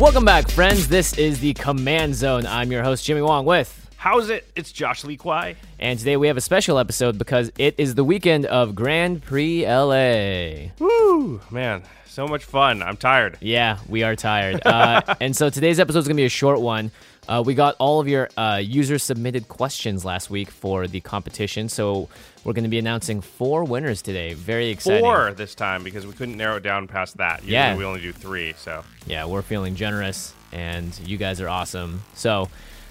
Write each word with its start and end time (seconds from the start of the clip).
Welcome 0.00 0.24
back, 0.24 0.48
friends. 0.48 0.88
This 0.88 1.18
is 1.18 1.40
the 1.40 1.52
Command 1.52 2.14
Zone. 2.14 2.46
I'm 2.46 2.72
your 2.72 2.82
host, 2.82 3.04
Jimmy 3.04 3.20
Wong, 3.20 3.44
with. 3.44 3.90
How's 3.98 4.30
it? 4.30 4.50
It's 4.56 4.72
Josh 4.72 5.04
Lee 5.04 5.18
Kwai. 5.18 5.56
And 5.78 5.98
today 5.98 6.16
we 6.16 6.26
have 6.28 6.38
a 6.38 6.40
special 6.40 6.78
episode 6.78 7.18
because 7.18 7.52
it 7.58 7.74
is 7.76 7.96
the 7.96 8.02
weekend 8.02 8.46
of 8.46 8.74
Grand 8.74 9.22
Prix 9.22 9.66
LA. 9.66 10.70
Woo! 10.78 11.42
Man, 11.50 11.82
so 12.10 12.26
much 12.26 12.44
fun. 12.44 12.82
I'm 12.82 12.96
tired. 12.96 13.38
Yeah, 13.40 13.78
we 13.88 14.02
are 14.02 14.16
tired. 14.16 14.60
Uh, 14.66 15.14
and 15.20 15.34
so 15.36 15.48
today's 15.48 15.78
episode 15.78 16.00
is 16.00 16.06
going 16.08 16.16
to 16.16 16.20
be 16.20 16.26
a 16.26 16.28
short 16.28 16.60
one. 16.60 16.90
Uh, 17.28 17.42
we 17.46 17.54
got 17.54 17.76
all 17.78 18.00
of 18.00 18.08
your 18.08 18.28
uh, 18.36 18.60
user 18.62 18.98
submitted 18.98 19.46
questions 19.46 20.04
last 20.04 20.28
week 20.30 20.50
for 20.50 20.88
the 20.88 21.00
competition. 21.00 21.68
So 21.68 22.08
we're 22.42 22.52
going 22.54 22.64
to 22.64 22.70
be 22.70 22.78
announcing 22.80 23.20
four 23.20 23.62
winners 23.62 24.02
today. 24.02 24.34
Very 24.34 24.70
exciting. 24.70 25.04
Four 25.04 25.32
this 25.34 25.54
time 25.54 25.84
because 25.84 26.04
we 26.06 26.12
couldn't 26.12 26.36
narrow 26.36 26.56
it 26.56 26.64
down 26.64 26.88
past 26.88 27.18
that. 27.18 27.42
Usually 27.42 27.52
Yeah. 27.52 27.76
we 27.76 27.84
only 27.84 28.00
do 28.00 28.12
three. 28.12 28.54
So 28.56 28.82
Yeah, 29.06 29.26
we're 29.26 29.42
feeling 29.42 29.76
generous, 29.76 30.34
and 30.50 30.98
you 31.06 31.16
guys 31.16 31.40
are 31.40 31.48
awesome. 31.48 32.02
So, 32.14 32.48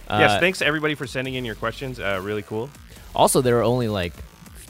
uh, 0.07 0.19
yes, 0.21 0.39
thanks 0.39 0.61
everybody 0.61 0.95
for 0.95 1.05
sending 1.05 1.33
in 1.35 1.43
your 1.43 1.55
questions. 1.55 1.99
Uh, 1.99 2.21
really 2.23 2.43
cool. 2.43 2.69
also, 3.13 3.41
there 3.41 3.57
are 3.59 3.63
only 3.63 3.89
like 3.89 4.13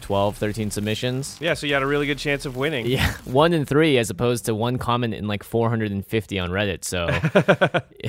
12, 0.09 0.37
13 0.37 0.71
submissions. 0.71 1.37
Yeah, 1.39 1.53
so 1.53 1.67
you 1.67 1.75
had 1.75 1.83
a 1.83 1.85
really 1.85 2.07
good 2.07 2.17
chance 2.17 2.47
of 2.47 2.57
winning. 2.57 2.87
Yeah, 2.87 3.13
one 3.25 3.53
in 3.53 3.63
three 3.63 3.95
as 3.99 4.09
opposed 4.09 4.45
to 4.45 4.55
one 4.55 4.79
comment 4.79 5.13
in 5.13 5.27
like 5.27 5.43
450 5.43 6.39
on 6.39 6.49
Reddit. 6.49 6.83
So, 6.83 7.07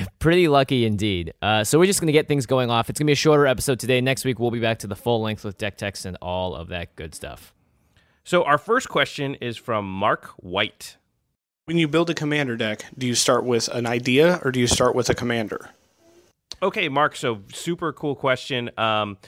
pretty 0.19 0.47
lucky 0.47 0.87
indeed. 0.87 1.35
Uh, 1.43 1.63
so, 1.63 1.77
we're 1.77 1.85
just 1.85 1.99
going 2.01 2.07
to 2.07 2.11
get 2.11 2.27
things 2.27 2.47
going 2.47 2.71
off. 2.71 2.89
It's 2.89 2.97
going 2.97 3.05
to 3.05 3.09
be 3.09 3.13
a 3.13 3.15
shorter 3.15 3.45
episode 3.45 3.79
today. 3.79 4.01
Next 4.01 4.25
week, 4.25 4.39
we'll 4.39 4.49
be 4.49 4.59
back 4.59 4.79
to 4.79 4.87
the 4.87 4.95
full 4.95 5.21
length 5.21 5.45
with 5.45 5.59
deck 5.59 5.77
techs 5.77 6.03
and 6.03 6.17
all 6.23 6.55
of 6.55 6.69
that 6.69 6.95
good 6.95 7.13
stuff. 7.13 7.53
So 8.23 8.45
our 8.45 8.57
first 8.57 8.89
question 8.89 9.35
is 9.35 9.55
from 9.55 9.87
Mark 9.87 10.29
White. 10.37 10.97
When 11.65 11.77
you 11.77 11.87
build 11.87 12.09
a 12.09 12.15
commander 12.15 12.57
deck, 12.57 12.83
do 12.97 13.05
you 13.05 13.13
start 13.13 13.45
with 13.45 13.67
an 13.67 13.85
idea 13.85 14.41
or 14.43 14.51
do 14.51 14.59
you 14.59 14.65
start 14.65 14.95
with 14.95 15.11
a 15.11 15.13
commander? 15.13 15.69
Okay, 16.63 16.89
Mark. 16.89 17.15
So 17.15 17.43
super 17.53 17.93
cool 17.93 18.15
question. 18.15 18.71
Um, 18.75 19.19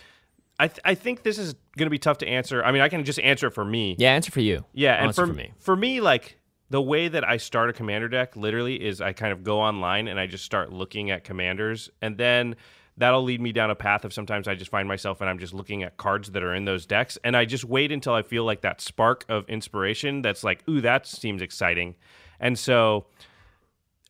I 0.58 0.70
th- 0.70 0.80
I 0.84 0.96
think 0.96 1.22
this 1.22 1.38
is 1.38 1.54
going 1.78 1.88
to 1.88 1.92
be 1.92 2.00
tough 2.00 2.20
to 2.20 2.28
answer. 2.28 2.64
I 2.64 2.72
mean, 2.72 2.82
I 2.82 2.90
can 2.90 3.04
just 3.04 3.20
answer 3.20 3.48
it 3.48 3.52
for 3.52 3.66
me. 3.66 3.96
Yeah, 3.98 4.14
answer 4.14 4.32
for 4.32 4.42
you. 4.42 4.66
Yeah, 4.74 5.04
and 5.04 5.16
for, 5.16 5.28
for 5.28 5.34
me. 5.34 5.54
for 5.60 5.76
me, 5.76 6.02
like 6.02 6.38
the 6.70 6.82
way 6.82 7.08
that 7.08 7.28
I 7.28 7.38
start 7.38 7.70
a 7.70 7.74
commander 7.74 8.08
deck 8.08 8.36
literally 8.36 8.84
is 8.84 9.02
I 9.02 9.14
kind 9.14 9.34
of 9.34 9.44
go 9.44 9.60
online 9.60 10.08
and 10.08 10.20
I 10.20 10.28
just 10.28 10.46
start 10.46 10.72
looking 10.72 11.12
at 11.12 11.24
commanders, 11.24 11.90
and 12.02 12.18
then 12.18 12.56
that'll 12.96 13.24
lead 13.24 13.42
me 13.42 13.52
down 13.52 13.72
a 13.72 13.76
path 13.76 14.06
of 14.06 14.14
sometimes 14.14 14.48
I 14.48 14.56
just 14.56 14.70
find 14.70 14.88
myself 14.88 15.20
and 15.20 15.30
I'm 15.30 15.40
just 15.40 15.54
looking 15.54 15.82
at 15.82 15.98
cards 15.98 16.30
that 16.32 16.44
are 16.44 16.54
in 16.54 16.66
those 16.66 16.86
decks, 16.86 17.18
and 17.24 17.36
I 17.36 17.46
just 17.46 17.66
wait 17.66 17.92
until 17.92 18.14
I 18.14 18.22
feel 18.22 18.44
like 18.44 18.62
that 18.62 18.82
spark 18.82 19.26
of 19.30 19.48
inspiration 19.50 20.22
that's 20.22 20.44
like, 20.44 20.68
ooh, 20.70 20.82
that 20.82 21.08
seems 21.08 21.42
exciting, 21.42 21.96
and 22.40 22.58
so 22.58 23.08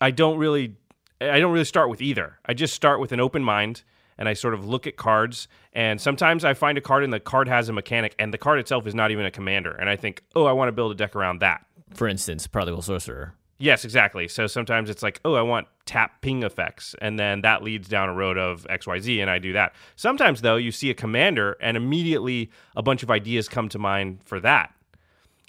I 0.02 0.12
don't 0.12 0.38
really 0.38 0.76
I 1.22 1.40
don't 1.40 1.54
really 1.54 1.66
start 1.66 1.90
with 1.90 2.02
either. 2.02 2.40
I 2.46 2.54
just 2.54 2.74
start 2.74 3.00
with 3.00 3.12
an 3.14 3.20
open 3.20 3.44
mind 3.44 3.84
and 4.24 4.30
I 4.30 4.34
sort 4.36 4.54
of 4.54 4.66
look 4.66 4.88
at 4.88 4.96
cards 4.96 5.50
and 5.74 6.00
sometimes 6.00 6.46
I 6.46 6.54
find 6.54 6.78
a 6.78 6.82
card 6.82 7.04
and 7.04 7.12
the 7.12 7.20
card 7.20 7.50
has 7.50 7.68
a 7.68 7.74
mechanic 7.74 8.16
and 8.18 8.34
the 8.34 8.38
card 8.38 8.58
itself 8.58 8.88
is 8.88 8.96
not 8.96 9.12
even 9.12 9.26
a 9.26 9.32
commander 9.32 9.72
and 9.72 9.90
I 9.90 9.98
think, 9.98 10.24
"Oh, 10.34 10.46
I 10.46 10.54
want 10.54 10.70
to 10.70 10.72
build 10.72 10.94
a 10.94 10.96
deck 10.96 11.14
around 11.14 11.40
that." 11.42 11.66
For 11.94 12.08
instance, 12.08 12.48
Prodigal 12.48 12.82
Sorcerer. 12.82 13.34
Yes, 13.58 13.84
exactly. 13.84 14.30
So 14.30 14.48
sometimes 14.48 14.90
it's 14.90 15.04
like, 15.04 15.20
"Oh, 15.26 15.34
I 15.34 15.42
want 15.42 15.68
tap 15.86 16.22
ping 16.22 16.44
effects." 16.44 16.96
And 17.02 17.20
then 17.20 17.42
that 17.42 17.64
leads 17.64 17.90
down 17.90 18.08
a 18.08 18.14
road 18.14 18.38
of 18.38 18.66
XYZ 18.70 19.20
and 19.20 19.30
I 19.30 19.40
do 19.40 19.52
that. 19.52 19.74
Sometimes 19.98 20.40
though, 20.40 20.56
you 20.56 20.72
see 20.72 20.90
a 20.90 20.94
commander 20.94 21.58
and 21.60 21.76
immediately 21.76 22.50
a 22.78 22.82
bunch 22.82 23.04
of 23.04 23.12
ideas 23.12 23.50
come 23.50 23.68
to 23.68 23.78
mind 23.78 24.22
for 24.24 24.40
that. 24.40 24.74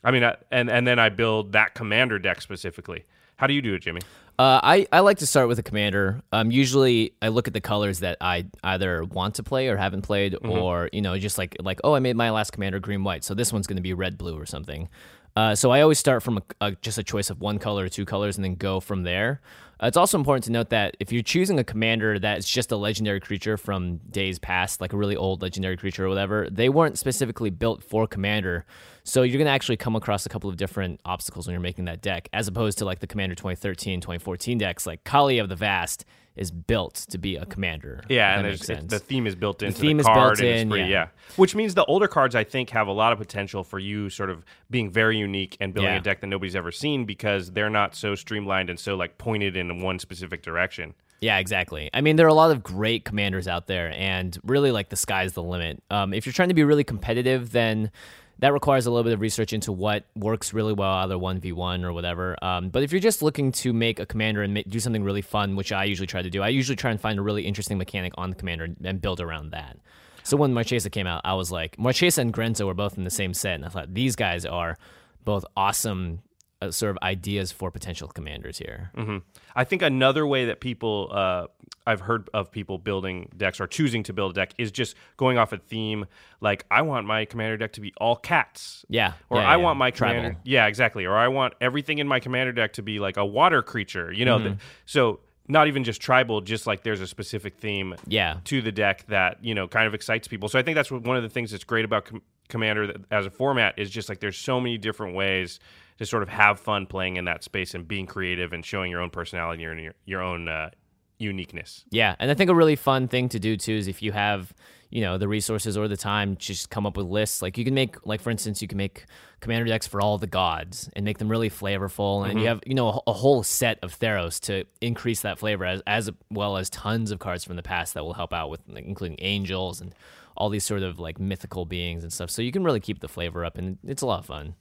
I 0.02 0.10
mean, 0.10 0.24
I, 0.24 0.34
and 0.50 0.68
and 0.68 0.84
then 0.84 0.98
I 0.98 1.10
build 1.10 1.52
that 1.52 1.74
commander 1.74 2.18
deck 2.18 2.42
specifically. 2.42 3.04
How 3.36 3.46
do 3.46 3.54
you 3.54 3.62
do 3.62 3.74
it, 3.74 3.80
Jimmy? 3.80 4.00
Uh, 4.36 4.58
I, 4.62 4.86
I 4.90 5.00
like 5.00 5.18
to 5.18 5.26
start 5.26 5.46
with 5.46 5.60
a 5.60 5.62
commander. 5.62 6.20
Um, 6.32 6.50
usually 6.50 7.12
I 7.22 7.28
look 7.28 7.46
at 7.46 7.54
the 7.54 7.60
colors 7.60 8.00
that 8.00 8.16
I 8.20 8.46
either 8.64 9.04
want 9.04 9.36
to 9.36 9.44
play 9.44 9.68
or 9.68 9.76
haven't 9.76 10.02
played, 10.02 10.32
Mm-hmm. 10.32 10.50
or 10.50 10.90
you 10.92 11.02
know, 11.02 11.16
just 11.18 11.38
like 11.38 11.56
like 11.60 11.80
oh, 11.84 11.94
I 11.94 12.00
made 12.00 12.16
my 12.16 12.30
last 12.30 12.52
commander 12.52 12.80
green 12.80 13.04
white, 13.04 13.22
so 13.22 13.34
this 13.34 13.52
one's 13.52 13.66
going 13.66 13.76
to 13.76 13.82
be 13.82 13.94
red 13.94 14.18
blue 14.18 14.38
or 14.38 14.46
something. 14.46 14.88
Uh, 15.36 15.54
so 15.54 15.70
I 15.72 15.80
always 15.80 15.98
start 15.98 16.22
from 16.22 16.38
a, 16.38 16.42
a, 16.60 16.72
just 16.76 16.96
a 16.96 17.02
choice 17.02 17.28
of 17.28 17.40
one 17.40 17.58
color 17.58 17.84
or 17.84 17.88
two 17.88 18.04
colors, 18.04 18.36
and 18.36 18.44
then 18.44 18.54
go 18.56 18.80
from 18.80 19.02
there. 19.02 19.40
Uh, 19.80 19.86
it's 19.86 19.96
also 19.96 20.16
important 20.16 20.44
to 20.44 20.52
note 20.52 20.70
that 20.70 20.96
if 21.00 21.10
you're 21.12 21.22
choosing 21.24 21.58
a 21.58 21.64
commander 21.64 22.18
that's 22.20 22.48
just 22.48 22.70
a 22.70 22.76
legendary 22.76 23.18
creature 23.20 23.56
from 23.56 23.96
days 24.10 24.38
past, 24.38 24.80
like 24.80 24.92
a 24.92 24.96
really 24.96 25.16
old 25.16 25.42
legendary 25.42 25.76
creature 25.76 26.06
or 26.06 26.08
whatever, 26.08 26.48
they 26.50 26.68
weren't 26.68 26.98
specifically 26.98 27.50
built 27.50 27.82
for 27.82 28.06
commander. 28.06 28.64
So 29.04 29.22
you're 29.22 29.36
going 29.36 29.46
to 29.46 29.52
actually 29.52 29.76
come 29.76 29.96
across 29.96 30.24
a 30.24 30.30
couple 30.30 30.48
of 30.48 30.56
different 30.56 31.00
obstacles 31.04 31.46
when 31.46 31.52
you're 31.52 31.60
making 31.60 31.84
that 31.84 32.00
deck, 32.00 32.28
as 32.32 32.48
opposed 32.48 32.78
to 32.78 32.86
like 32.86 33.00
the 33.00 33.06
Commander 33.06 33.34
2013, 33.34 34.00
2014 34.00 34.58
decks. 34.58 34.86
Like 34.86 35.04
Kalia 35.04 35.42
of 35.42 35.50
the 35.50 35.56
Vast 35.56 36.06
is 36.36 36.50
built 36.50 36.94
to 37.10 37.18
be 37.18 37.36
a 37.36 37.46
commander. 37.46 38.02
Yeah, 38.08 38.34
and 38.38 38.48
makes 38.48 38.62
it, 38.62 38.66
sense. 38.66 38.90
the 38.90 38.98
theme 38.98 39.26
is 39.26 39.36
built 39.36 39.62
into 39.62 39.78
the, 39.80 39.86
theme 39.86 40.00
is 40.00 40.06
card, 40.06 40.38
built 40.38 40.40
and 40.40 40.48
it's 40.48 40.62
in, 40.62 40.70
free, 40.70 40.80
yeah. 40.80 40.86
yeah. 40.86 41.08
Which 41.36 41.54
means 41.54 41.74
the 41.74 41.84
older 41.84 42.08
cards, 42.08 42.34
I 42.34 42.44
think, 42.44 42.70
have 42.70 42.88
a 42.88 42.92
lot 42.92 43.12
of 43.12 43.18
potential 43.18 43.62
for 43.62 43.78
you 43.78 44.10
sort 44.10 44.30
of 44.30 44.44
being 44.70 44.90
very 44.90 45.16
unique 45.16 45.56
and 45.60 45.72
building 45.72 45.92
Yeah. 45.92 45.98
a 45.98 46.02
deck 46.02 46.20
that 46.22 46.26
nobody's 46.26 46.56
ever 46.56 46.72
seen 46.72 47.04
because 47.04 47.52
they're 47.52 47.70
not 47.70 47.94
so 47.94 48.14
streamlined 48.14 48.68
and 48.68 48.80
so 48.80 48.96
like 48.96 49.16
pointed 49.18 49.56
in 49.56 49.80
one 49.80 49.98
specific 49.98 50.42
direction. 50.42 50.94
Yeah, 51.20 51.38
exactly. 51.38 51.88
I 51.94 52.00
mean, 52.00 52.16
there 52.16 52.26
are 52.26 52.30
a 52.30 52.34
lot 52.34 52.50
of 52.50 52.62
great 52.62 53.04
commanders 53.04 53.46
out 53.48 53.66
there, 53.66 53.92
and 53.96 54.36
really, 54.44 54.72
like, 54.72 54.90
the 54.90 54.96
sky's 54.96 55.32
the 55.32 55.42
limit. 55.42 55.82
Um, 55.88 56.12
if 56.12 56.26
you're 56.26 56.34
trying 56.34 56.48
to 56.48 56.54
be 56.54 56.64
really 56.64 56.84
competitive, 56.84 57.52
then 57.52 57.90
that 58.38 58.52
requires 58.52 58.86
a 58.86 58.90
little 58.90 59.04
bit 59.04 59.12
of 59.12 59.20
research 59.20 59.52
into 59.52 59.72
what 59.72 60.04
works 60.16 60.52
really 60.52 60.72
well, 60.72 60.90
either 60.90 61.16
1v1 61.16 61.84
or 61.84 61.92
whatever. 61.92 62.36
Um, 62.42 62.68
but 62.68 62.82
if 62.82 62.92
you're 62.92 63.00
just 63.00 63.22
looking 63.22 63.52
to 63.52 63.72
make 63.72 64.00
a 64.00 64.06
commander 64.06 64.42
and 64.42 64.54
ma- 64.54 64.62
do 64.68 64.80
something 64.80 65.04
really 65.04 65.22
fun, 65.22 65.56
which 65.56 65.72
I 65.72 65.84
usually 65.84 66.06
try 66.06 66.22
to 66.22 66.30
do, 66.30 66.42
I 66.42 66.48
usually 66.48 66.76
try 66.76 66.90
and 66.90 67.00
find 67.00 67.18
a 67.18 67.22
really 67.22 67.46
interesting 67.46 67.78
mechanic 67.78 68.12
on 68.16 68.30
the 68.30 68.36
commander 68.36 68.64
and, 68.64 68.76
and 68.84 69.00
build 69.00 69.20
around 69.20 69.50
that. 69.50 69.78
So 70.24 70.36
when 70.36 70.54
Marchesa 70.54 70.90
came 70.90 71.06
out, 71.06 71.20
I 71.24 71.34
was 71.34 71.52
like, 71.52 71.78
Marchesa 71.78 72.22
and 72.22 72.32
Grenzo 72.32 72.66
were 72.66 72.74
both 72.74 72.96
in 72.96 73.04
the 73.04 73.10
same 73.10 73.34
set, 73.34 73.54
and 73.56 73.64
I 73.64 73.68
thought 73.68 73.92
these 73.92 74.16
guys 74.16 74.46
are 74.46 74.78
both 75.24 75.44
awesome 75.56 76.20
uh, 76.64 76.70
sort 76.70 76.90
of 76.90 76.98
ideas 77.02 77.52
for 77.52 77.70
potential 77.70 78.08
commanders 78.08 78.58
here. 78.58 78.90
hmm 78.94 79.18
I 79.56 79.64
think 79.64 79.82
another 79.82 80.26
way 80.26 80.46
that 80.46 80.60
people 80.60 81.10
uh, 81.12 81.46
I've 81.86 82.00
heard 82.00 82.28
of 82.34 82.50
people 82.50 82.78
building 82.78 83.28
decks 83.36 83.60
or 83.60 83.66
choosing 83.66 84.02
to 84.04 84.12
build 84.12 84.32
a 84.32 84.34
deck 84.34 84.54
is 84.58 84.70
just 84.72 84.96
going 85.16 85.38
off 85.38 85.52
a 85.52 85.58
theme. 85.58 86.06
Like 86.40 86.64
I 86.70 86.82
want 86.82 87.06
my 87.06 87.24
commander 87.24 87.56
deck 87.56 87.72
to 87.74 87.80
be 87.80 87.92
all 87.98 88.16
cats. 88.16 88.84
Yeah, 88.88 89.12
Or 89.30 89.38
yeah, 89.38 89.48
I 89.48 89.50
yeah. 89.56 89.56
want 89.56 89.78
my 89.78 89.90
Tribal. 89.90 90.16
commander. 90.16 90.38
Yeah, 90.44 90.66
exactly. 90.66 91.04
Or 91.04 91.16
I 91.16 91.28
want 91.28 91.54
everything 91.60 91.98
in 91.98 92.08
my 92.08 92.20
commander 92.20 92.52
deck 92.52 92.72
to 92.74 92.82
be 92.82 92.98
like 93.00 93.16
a 93.16 93.24
water 93.24 93.62
creature. 93.62 94.10
You 94.12 94.24
know. 94.24 94.38
Mm-hmm. 94.38 94.54
so 94.86 95.20
not 95.48 95.68
even 95.68 95.84
just 95.84 96.00
tribal, 96.00 96.40
just 96.40 96.66
like 96.66 96.82
there's 96.82 97.00
a 97.00 97.06
specific 97.06 97.58
theme 97.58 97.94
Yeah. 98.06 98.38
to 98.44 98.62
the 98.62 98.72
deck 98.72 99.04
that 99.08 99.44
you 99.44 99.54
know 99.54 99.68
kind 99.68 99.86
of 99.86 99.94
excites 99.94 100.26
people. 100.28 100.48
So 100.48 100.58
I 100.58 100.62
think 100.62 100.74
that's 100.76 100.90
one 100.90 101.16
of 101.16 101.22
the 101.22 101.28
things 101.28 101.50
that's 101.50 101.64
great 101.64 101.84
about 101.84 102.06
Com- 102.06 102.22
Commander 102.48 102.86
that- 102.86 102.96
as 103.10 103.26
a 103.26 103.30
format 103.30 103.78
is 103.78 103.90
just 103.90 104.08
like 104.08 104.20
there's 104.20 104.36
so 104.38 104.60
many 104.60 104.76
different 104.78 105.14
ways 105.14 105.60
to 105.98 106.04
sort 106.06 106.22
of 106.22 106.28
have 106.28 106.58
fun 106.60 106.86
playing 106.86 107.16
in 107.16 107.24
that 107.26 107.42
space 107.44 107.74
and 107.74 107.86
being 107.86 108.04
creative 108.06 108.52
and 108.52 108.64
showing 108.66 108.90
your 108.90 109.00
own 109.00 109.10
personality 109.10 109.64
and 109.64 109.80
your 109.80 109.94
your 110.04 110.20
own 110.22 110.48
uh, 110.48 110.70
uniqueness. 111.18 111.84
Yeah, 111.90 112.16
and 112.18 112.30
I 112.30 112.34
think 112.34 112.50
a 112.50 112.54
really 112.54 112.76
fun 112.76 113.08
thing 113.08 113.28
to 113.30 113.38
do 113.38 113.56
too 113.56 113.74
is 113.74 113.88
if 113.88 114.02
you 114.02 114.12
have, 114.12 114.52
you 114.90 115.00
know, 115.00 115.18
the 115.18 115.28
resources 115.28 115.76
or 115.76 115.88
the 115.88 115.96
time, 115.96 116.36
just 116.36 116.70
come 116.70 116.86
up 116.86 116.96
with 116.96 117.06
lists. 117.06 117.42
Like 117.42 117.58
you 117.58 117.64
can 117.64 117.74
make, 117.74 118.04
like 118.06 118.20
for 118.20 118.30
instance, 118.30 118.62
you 118.62 118.68
can 118.68 118.78
make 118.78 119.06
commander 119.40 119.66
decks 119.66 119.86
for 119.86 120.00
all 120.00 120.18
the 120.18 120.26
gods 120.26 120.88
and 120.94 121.04
make 121.04 121.18
them 121.18 121.28
really 121.28 121.50
flavorful, 121.50 122.24
and 122.24 122.34
you 122.34 122.46
mm-hmm. 122.46 122.46
have, 122.46 122.60
you 122.66 122.74
know, 122.74 122.88
a, 122.88 123.10
a 123.10 123.12
whole 123.12 123.42
set 123.42 123.78
of 123.82 123.98
Theros 123.98 124.40
to 124.40 124.64
increase 124.80 125.22
that 125.22 125.38
flavor, 125.38 125.64
as 125.64 125.82
as 125.86 126.10
well 126.30 126.56
as 126.56 126.70
tons 126.70 127.10
of 127.10 127.18
cards 127.18 127.44
from 127.44 127.56
the 127.56 127.62
past 127.62 127.94
that 127.94 128.04
will 128.04 128.14
help 128.14 128.32
out 128.32 128.50
with, 128.50 128.60
like, 128.68 128.84
including 128.84 129.18
angels 129.20 129.80
and 129.80 129.94
all 130.36 130.48
these 130.48 130.64
sort 130.64 130.82
of 130.82 130.98
like 130.98 131.20
mythical 131.20 131.64
beings 131.64 132.02
and 132.02 132.12
stuff. 132.12 132.30
So 132.30 132.42
you 132.42 132.50
can 132.50 132.64
really 132.64 132.80
keep 132.80 133.00
the 133.00 133.08
flavor 133.08 133.44
up, 133.44 133.58
and 133.58 133.78
it's 133.84 134.02
a 134.02 134.06
lot 134.06 134.20
of 134.20 134.26
fun. 134.26 134.54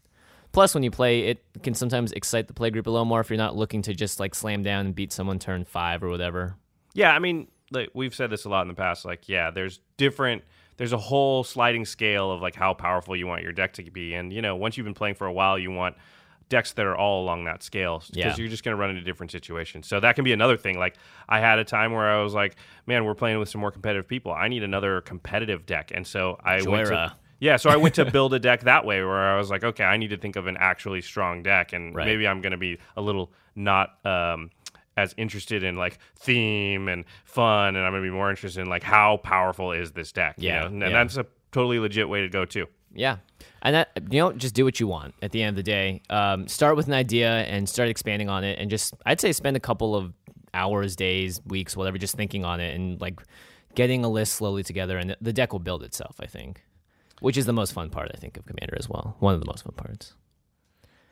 Plus, 0.53 0.73
when 0.73 0.83
you 0.83 0.91
play, 0.91 1.21
it 1.27 1.43
can 1.63 1.73
sometimes 1.73 2.11
excite 2.13 2.47
the 2.47 2.53
play 2.53 2.69
group 2.69 2.87
a 2.87 2.89
little 2.89 3.05
more 3.05 3.19
if 3.19 3.29
you're 3.29 3.37
not 3.37 3.55
looking 3.55 3.81
to 3.81 3.93
just 3.93 4.19
like 4.19 4.33
slam 4.35 4.63
down 4.63 4.85
and 4.85 4.95
beat 4.95 5.11
someone 5.11 5.39
turn 5.39 5.65
five 5.65 6.03
or 6.03 6.09
whatever. 6.09 6.55
Yeah, 6.93 7.11
I 7.13 7.19
mean, 7.19 7.47
like 7.71 7.89
we've 7.95 8.13
said 8.13 8.29
this 8.29 8.45
a 8.45 8.49
lot 8.49 8.61
in 8.61 8.67
the 8.67 8.75
past. 8.75 9.03
Like, 9.03 9.27
yeah, 9.27 9.49
there's 9.51 9.79
different. 9.97 10.43
There's 10.77 10.93
a 10.93 10.97
whole 10.97 11.43
sliding 11.43 11.85
scale 11.85 12.31
of 12.31 12.41
like 12.41 12.55
how 12.55 12.73
powerful 12.75 13.15
you 13.15 13.25
want 13.27 13.41
your 13.43 13.51
deck 13.51 13.73
to 13.73 13.83
be, 13.91 14.13
and 14.13 14.31
you 14.31 14.41
know, 14.41 14.55
once 14.55 14.77
you've 14.77 14.85
been 14.85 14.93
playing 14.93 15.15
for 15.15 15.25
a 15.27 15.33
while, 15.33 15.57
you 15.57 15.71
want 15.71 15.95
decks 16.49 16.73
that 16.73 16.85
are 16.85 16.95
all 16.95 17.23
along 17.23 17.45
that 17.45 17.63
scale 17.63 17.99
because 17.99 18.15
Yeah. 18.15 18.35
you're 18.37 18.47
just 18.49 18.63
going 18.63 18.75
to 18.77 18.79
run 18.79 18.91
into 18.91 19.01
different 19.01 19.31
situations. 19.31 19.87
So 19.87 19.99
that 20.01 20.13
can 20.15 20.23
be 20.23 20.33
another 20.33 20.57
thing. 20.57 20.77
Like 20.77 20.95
I 21.27 21.39
had 21.39 21.57
a 21.57 21.63
time 21.63 21.93
where 21.93 22.11
I 22.11 22.21
was 22.21 22.33
like, 22.35 22.57
man, 22.85 23.05
we're 23.05 23.15
playing 23.15 23.39
with 23.39 23.49
some 23.49 23.59
more 23.61 23.71
competitive 23.71 24.07
people. 24.07 24.31
I 24.31 24.49
need 24.49 24.61
another 24.61 25.01
competitive 25.01 25.65
deck, 25.65 25.91
and 25.95 26.05
so 26.05 26.37
I 26.43 26.61
went 26.61 26.87
to. 26.89 27.15
Yeah, 27.43 27.57
so 27.57 27.69
I 27.69 27.75
went 27.75 27.95
to 27.95 28.05
build 28.11 28.33
a 28.33 28.39
deck 28.39 28.61
that 28.61 28.85
way 28.85 29.03
where 29.03 29.33
I 29.33 29.37
was 29.37 29.49
like, 29.49 29.63
okay, 29.65 29.83
I 29.83 29.97
need 29.97 30.11
to 30.11 30.17
think 30.17 30.35
of 30.37 30.47
an 30.47 30.55
actually 30.59 31.01
strong 31.01 31.43
deck, 31.43 31.73
and 31.73 31.93
Right. 31.93 32.05
maybe 32.05 32.25
I'm 32.27 32.39
going 32.41 32.51
to 32.51 32.57
be 32.57 32.77
a 32.95 33.01
little 33.01 33.31
not 33.55 33.97
um, 34.05 34.49
as 34.95 35.13
interested 35.17 35.61
in 35.63 35.75
like 35.75 35.97
theme 36.17 36.87
and 36.87 37.03
fun, 37.25 37.75
and 37.75 37.85
I'm 37.85 37.91
going 37.91 38.01
to 38.03 38.07
be 38.09 38.13
more 38.15 38.29
interested 38.29 38.61
in 38.61 38.67
like 38.69 38.83
how 38.83 39.17
powerful 39.17 39.73
is 39.73 39.91
this 39.91 40.11
deck. 40.13 40.35
you 40.37 40.47
Yeah, 40.49 40.59
know? 40.61 40.65
and 40.67 40.79
yeah. 40.81 40.89
that's 40.89 41.17
a 41.17 41.25
totally 41.51 41.79
legit 41.79 42.07
way 42.07 42.21
to 42.21 42.29
go 42.29 42.45
too. 42.45 42.67
Yeah. 42.93 43.17
And 43.61 43.75
that 43.75 43.89
you 44.09 44.19
know, 44.19 44.31
just 44.31 44.53
do 44.55 44.63
what 44.63 44.79
you 44.79 44.87
want 44.87 45.13
at 45.21 45.31
the 45.31 45.41
end 45.43 45.49
of 45.49 45.55
the 45.57 45.63
day. 45.63 46.01
Um, 46.09 46.47
start 46.47 46.75
with 46.77 46.87
an 46.87 46.93
idea 46.93 47.29
and 47.29 47.67
start 47.67 47.89
expanding 47.89 48.29
on 48.29 48.43
it 48.43 48.57
and 48.59 48.69
just 48.69 48.93
I'd 49.05 49.19
say 49.19 49.31
spend 49.33 49.57
a 49.57 49.59
couple 49.59 49.95
of 49.95 50.13
hours, 50.53 50.95
days, 50.95 51.41
weeks, 51.45 51.75
whatever, 51.75 51.97
just 51.97 52.15
thinking 52.15 52.45
on 52.45 52.59
it 52.59 52.75
and 52.75 53.01
like 53.01 53.19
getting 53.75 54.05
a 54.05 54.09
list 54.09 54.33
slowly 54.35 54.63
together 54.63 54.97
and 54.97 55.15
the 55.19 55.33
deck 55.33 55.51
will 55.51 55.59
build 55.59 55.83
itself, 55.83 56.15
I 56.21 56.27
think. 56.27 56.63
Which 57.23 57.37
is 57.37 57.45
the 57.45 57.53
most 57.53 57.71
fun 57.71 57.89
part, 57.89 58.11
I 58.13 58.17
think, 58.17 58.35
of 58.37 58.45
Commander 58.45 58.75
as 58.77 58.89
well. 58.89 59.15
One 59.19 59.33
of 59.33 59.39
the 59.39 59.47
most 59.47 59.63
fun 59.63 59.73
parts. 59.77 60.13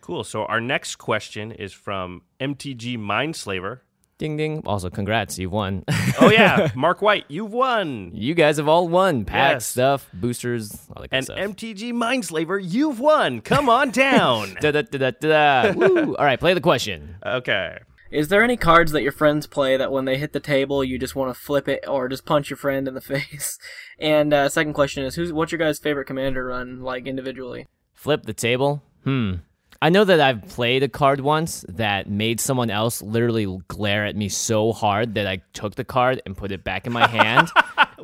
Cool. 0.02 0.24
So 0.26 0.44
our 0.46 0.60
next 0.60 0.96
question 0.98 1.52
is 1.52 1.72
from 1.72 2.24
MTG 2.40 2.98
Mindslaver. 2.98 3.80
Ding 4.18 4.36
ding. 4.38 4.62
Also, 4.68 4.90
congrats, 4.92 5.40
you've 5.40 5.52
won. 5.52 5.84
Oh 6.20 6.30
yeah, 6.30 6.70
Mark 6.76 7.02
White, 7.02 7.26
you've 7.28 7.52
won. 7.54 8.12
you 8.14 8.34
guys 8.36 8.58
have 8.58 8.68
all 8.68 8.88
won. 8.88 9.26
Packs, 9.26 9.54
Yes. 9.64 9.66
stuff, 9.68 10.10
boosters, 10.14 10.72
all 10.96 11.02
that 11.02 11.10
good 11.10 11.16
And 11.18 11.26
stuff. 11.26 11.38
MTG 11.40 11.92
Mindslaver, 11.94 12.60
you've 12.62 13.00
won. 13.00 13.42
Come 13.42 13.68
on 13.70 13.90
down. 13.90 14.56
da, 14.62 14.72
da, 14.72 14.82
da, 14.84 14.98
da, 15.00 15.12
da. 15.12 15.72
Woo. 15.76 16.16
All 16.18 16.26
right, 16.26 16.40
play 16.40 16.54
the 16.54 16.62
question. 16.62 17.16
okay. 17.26 17.80
Is 18.12 18.28
there 18.28 18.44
any 18.44 18.58
cards 18.58 18.92
that 18.92 19.04
your 19.04 19.12
friends 19.14 19.48
play 19.48 19.78
that 19.78 19.92
when 19.92 20.06
they 20.06 20.18
hit 20.18 20.34
the 20.34 20.40
table 20.40 20.84
you 20.84 21.00
just 21.00 21.16
want 21.16 21.34
to 21.34 21.40
flip 21.40 21.68
it 21.70 21.86
or 21.88 22.10
just 22.10 22.26
punch 22.26 22.50
your 22.50 22.58
friend 22.58 22.88
in 22.88 22.94
the 22.94 23.02
face? 23.14 23.58
And 24.00 24.34
uh, 24.34 24.50
second 24.50 24.74
question 24.74 25.04
is, 25.04 25.16
who's 25.16 25.32
what's 25.32 25.52
your 25.52 25.60
guys' 25.60 25.80
favorite 25.80 26.06
commander 26.06 26.46
run 26.46 26.82
like 26.82 27.08
individually? 27.08 27.68
Flip 27.94 28.24
the 28.24 28.34
table. 28.34 28.84
Hmm. 29.04 29.36
I 29.84 29.90
know 29.90 30.04
that 30.04 30.20
I've 30.20 30.44
played 30.48 30.84
a 30.84 30.88
card 30.88 31.22
once 31.22 31.66
that 31.68 32.08
made 32.08 32.40
someone 32.40 32.70
else 32.70 33.02
literally 33.02 33.48
glare 33.68 34.06
at 34.06 34.16
me 34.16 34.30
so 34.30 34.74
hard 34.74 35.16
that 35.16 35.26
I 35.26 35.42
took 35.54 35.74
the 35.74 35.84
card 35.84 36.22
and 36.26 36.38
put 36.38 36.52
it 36.52 36.64
back 36.64 36.86
in 36.86 36.94
my 36.94 37.08
hand. 37.08 37.50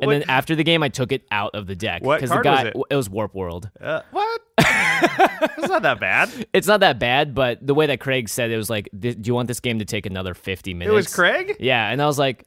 and 0.02 0.10
then 0.10 0.24
after 0.28 0.56
the 0.56 0.64
game, 0.64 0.82
I 0.82 0.88
took 0.88 1.12
it 1.12 1.22
out 1.30 1.54
of 1.54 1.68
the 1.68 1.76
deck. 1.76 2.02
What 2.02 2.20
the 2.20 2.26
guy, 2.42 2.64
was 2.64 2.72
it? 2.74 2.82
it 2.90 2.96
was 2.96 3.08
Warp 3.08 3.32
World. 3.32 3.70
Uh, 3.80 4.00
what? 4.10 4.40
It's 5.02 5.68
not 5.68 5.82
that 5.82 6.00
bad. 6.00 6.46
It's 6.52 6.66
not 6.66 6.80
that 6.80 6.98
bad, 6.98 7.34
but 7.34 7.64
the 7.66 7.74
way 7.74 7.86
that 7.86 8.00
Craig 8.00 8.28
said 8.28 8.50
it 8.50 8.56
was 8.56 8.70
like, 8.70 8.88
"Do 8.98 9.14
you 9.22 9.34
want 9.34 9.48
this 9.48 9.60
game 9.60 9.78
to 9.78 9.84
take 9.84 10.06
another 10.06 10.34
50 10.34 10.74
minutes? 10.74 10.90
It 10.92 10.94
was 10.94 11.14
Craig? 11.14 11.56
Yeah. 11.60 11.88
And 11.90 12.00
I 12.02 12.06
was 12.06 12.18
like, 12.18 12.44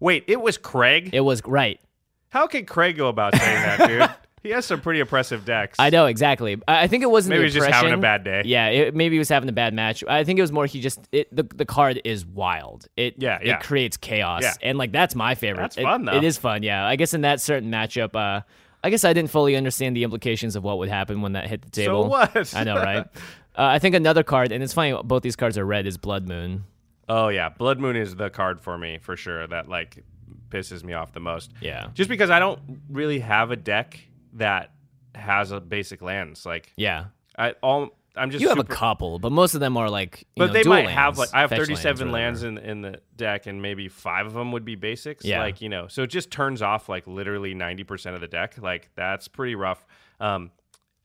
Wait, 0.00 0.24
it 0.26 0.40
was 0.40 0.58
Craig? 0.58 1.10
it 1.12 1.20
was 1.20 1.42
right. 1.46 1.80
How 2.30 2.46
can 2.46 2.64
Craig 2.66 2.96
go 2.96 3.08
about 3.08 3.36
saying 3.36 3.62
that, 3.62 3.88
dude? 3.88 4.10
he 4.42 4.50
has 4.50 4.64
some 4.64 4.80
pretty 4.80 4.98
impressive 5.00 5.44
decks. 5.44 5.76
I 5.78 5.90
know 5.90 6.06
exactly. 6.06 6.60
I 6.66 6.88
think 6.88 7.02
it 7.02 7.10
wasn't. 7.10 7.30
Maybe 7.30 7.44
he's 7.44 7.54
just 7.54 7.68
having 7.68 7.92
a 7.92 7.98
bad 7.98 8.24
day. 8.24 8.42
Yeah, 8.44 8.68
it, 8.68 8.94
maybe 8.96 9.14
he 9.14 9.18
was 9.18 9.28
having 9.28 9.48
a 9.48 9.52
bad 9.52 9.74
match. 9.74 10.02
I 10.08 10.24
think 10.24 10.38
it 10.38 10.42
was 10.42 10.50
more 10.50 10.66
he 10.66 10.80
just 10.80 10.98
it, 11.12 11.34
the 11.34 11.42
the 11.42 11.66
card 11.66 12.00
is 12.04 12.24
wild. 12.26 12.88
It 12.96 13.16
Yeah, 13.18 13.38
yeah. 13.44 13.56
it 13.58 13.62
creates 13.62 13.96
chaos, 13.96 14.42
Yeah. 14.42 14.54
and 14.62 14.78
like 14.78 14.92
that's 14.92 15.14
my 15.14 15.34
favorite. 15.34 15.62
That's 15.62 15.76
It- 15.78 15.82
fun, 15.82 16.06
though. 16.06 16.16
It 16.16 16.24
is 16.24 16.38
fun. 16.38 16.62
Yeah, 16.62 16.84
I 16.86 16.96
guess 16.96 17.12
in 17.14 17.20
that 17.20 17.40
certain 17.40 17.70
matchup, 17.70 18.16
uh, 18.16 18.42
I 18.84 18.90
guess 18.90 19.04
I 19.04 19.12
didn't 19.12 19.30
fully 19.30 19.56
understand 19.56 19.96
the 19.96 20.04
implications 20.04 20.56
of 20.56 20.64
what 20.64 20.78
would 20.78 20.88
happen 20.88 21.22
when 21.22 21.32
that 21.32 21.46
hit 21.46 21.62
the 21.62 21.70
table. 21.70 22.04
So 22.04 22.08
what? 22.08 22.54
I 22.54 22.64
know, 22.64 22.76
right? 22.76 23.06
uh, 23.06 23.08
I 23.56 23.78
think 23.78 23.94
another 23.94 24.22
card, 24.22 24.52
and 24.52 24.62
it's 24.62 24.72
funny. 24.72 24.96
Both 25.04 25.22
these 25.22 25.36
cards 25.36 25.56
are 25.56 25.64
red. 25.64 25.86
Is 25.86 25.98
Blood 25.98 26.26
Moon. 26.26 26.64
Oh 27.08 27.28
yeah, 27.28 27.48
Blood 27.48 27.78
Moon 27.78 27.96
is 27.96 28.16
the 28.16 28.30
card 28.30 28.60
for 28.60 28.76
me 28.78 28.98
for 28.98 29.16
sure. 29.16 29.46
That 29.46 29.68
like 29.68 30.04
pisses 30.52 30.84
me 30.84 30.92
off 30.92 31.12
the 31.12 31.20
most. 31.20 31.52
Yeah. 31.60 31.88
Just 31.94 32.08
because 32.08 32.30
I 32.30 32.38
don't 32.38 32.60
really 32.88 33.20
have 33.20 33.50
a 33.50 33.56
deck 33.56 33.98
that 34.34 34.70
has 35.14 35.50
a 35.50 35.60
basic 35.60 36.02
lands. 36.02 36.46
Like 36.46 36.72
Yeah. 36.76 37.06
I 37.36 37.52
all 37.62 37.90
I'm 38.14 38.30
just 38.30 38.42
You 38.42 38.48
have 38.50 38.58
a 38.58 38.64
couple, 38.64 39.18
but 39.18 39.32
most 39.32 39.54
of 39.54 39.60
them 39.60 39.76
are 39.76 39.88
like. 39.88 40.20
You 40.20 40.26
but 40.36 40.46
know, 40.48 40.52
they 40.52 40.64
might 40.64 40.88
have 40.88 41.16
like 41.18 41.30
I 41.32 41.40
have 41.40 41.50
37 41.50 42.08
or 42.08 42.10
lands, 42.10 42.42
in 42.42 42.58
in 42.58 42.82
the 42.82 43.00
deck, 43.16 43.46
and 43.46 43.62
maybe 43.62 43.88
five 43.88 44.26
of 44.26 44.34
them 44.34 44.52
would 44.52 44.64
be 44.64 44.74
basics. 44.74 45.24
Yeah. 45.24 45.40
like 45.40 45.60
you 45.62 45.68
know, 45.68 45.88
so 45.88 46.02
it 46.02 46.08
just 46.08 46.30
turns 46.30 46.60
off 46.62 46.88
like 46.88 47.06
literally 47.06 47.54
90 47.54 47.84
percent 47.84 48.14
of 48.14 48.20
the 48.20 48.28
deck. 48.28 48.56
Like 48.60 48.90
that's 48.94 49.28
pretty 49.28 49.54
rough. 49.54 49.84
Um, 50.20 50.50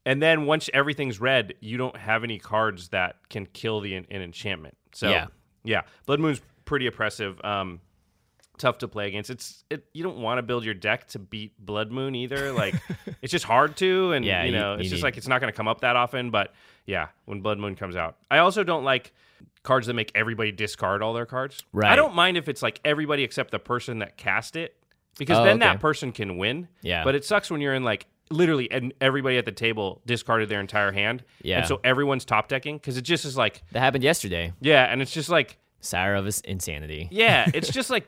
and 0.06 0.22
then 0.22 0.46
once 0.46 0.70
everything's 0.74 1.20
red, 1.20 1.54
you 1.60 1.78
don't 1.78 1.98
have 1.98 2.24
any 2.24 2.40
cards 2.40 2.90
that 2.90 3.16
can 3.30 3.46
kill 3.46 3.80
the 3.82 3.96
an 3.96 4.06
enchantment. 4.10 4.78
So 4.94 5.10
Yeah. 5.10 5.28
yeah, 5.64 5.82
Blood 6.06 6.20
Moon's 6.20 6.42
pretty 6.66 6.88
oppressive. 6.88 7.40
Um, 7.44 7.82
tough 8.58 8.80
to 8.80 8.88
play 8.88 9.08
against. 9.08 9.30
It's 9.30 9.64
it. 9.70 9.86
You 9.94 10.04
don't 10.04 10.18
want 10.18 10.38
to 10.40 10.44
build 10.44 10.64
your 10.66 10.74
deck 10.74 11.08
to 11.10 11.20
beat 11.20 11.54
Blood 11.64 11.92
Moon 11.92 12.16
either. 12.16 12.52
Like 12.52 12.76
it's 13.22 13.32
just 13.32 13.46
hard 13.46 13.78
to, 13.78 14.12
and 14.14 14.24
Yeah, 14.26 14.44
you 14.44 14.52
you- 14.54 14.58
know, 14.60 14.74
you 14.74 14.80
it's 14.82 14.90
just 14.90 15.00
need- 15.00 15.04
like 15.04 15.18
it's 15.18 15.28
not 15.28 15.42
going 15.42 15.52
to 15.52 15.56
come 15.58 15.68
up 15.68 15.82
that 15.82 15.96
often. 15.96 16.30
But 16.32 16.54
yeah, 16.86 17.08
when 17.26 17.42
Blood 17.42 17.60
Moon 17.60 17.76
comes 17.76 17.96
out, 17.96 18.18
I 18.32 18.40
also 18.40 18.64
don't 18.64 18.84
like 18.84 19.14
cards 19.64 19.88
that 19.88 19.94
make 19.94 20.12
everybody 20.16 20.52
discard 20.52 21.02
all 21.02 21.14
their 21.14 21.26
cards. 21.26 21.64
Right. 21.74 21.92
I 21.92 21.96
don't 21.96 22.16
mind 22.16 22.38
if 22.38 22.48
it's 22.48 22.62
like 22.62 22.80
everybody 22.86 23.24
except 23.24 23.52
the 23.52 23.60
person 23.60 24.00
that 24.00 24.16
cast 24.18 24.56
it, 24.56 24.76
because 25.18 25.38
Oh, 25.40 25.44
then 25.44 25.58
okay. 25.58 25.66
that 25.74 25.80
person 25.82 26.12
can 26.12 26.38
win. 26.38 26.68
Yeah. 26.82 27.04
But 27.04 27.16
it 27.16 27.26
sucks 27.26 27.52
when 27.52 27.60
you're 27.62 27.74
in 27.74 27.84
like 27.84 28.06
literally 28.30 28.70
and 28.72 28.94
everybody 29.02 29.38
at 29.38 29.46
the 29.46 29.52
table 29.52 30.02
discarded 30.06 30.48
their 30.50 30.60
entire 30.62 30.92
hand. 30.92 31.24
Yeah. 31.42 31.60
And 31.60 31.68
so 31.68 31.80
everyone's 31.84 32.24
top 32.26 32.48
decking 32.50 32.78
because 32.78 32.98
it 32.98 33.02
just 33.04 33.26
is 33.26 33.36
like 33.38 33.64
That 33.74 33.80
happened 33.80 34.04
yesterday. 34.04 34.54
yeah, 34.62 34.84
and 34.86 35.02
it's 35.02 35.12
just 35.12 35.30
like 35.30 35.58
Sire 35.82 36.16
of 36.16 36.26
Insanity. 36.46 37.08
yeah, 37.12 37.50
it's 37.54 37.70
just 37.70 37.90
like 37.90 38.08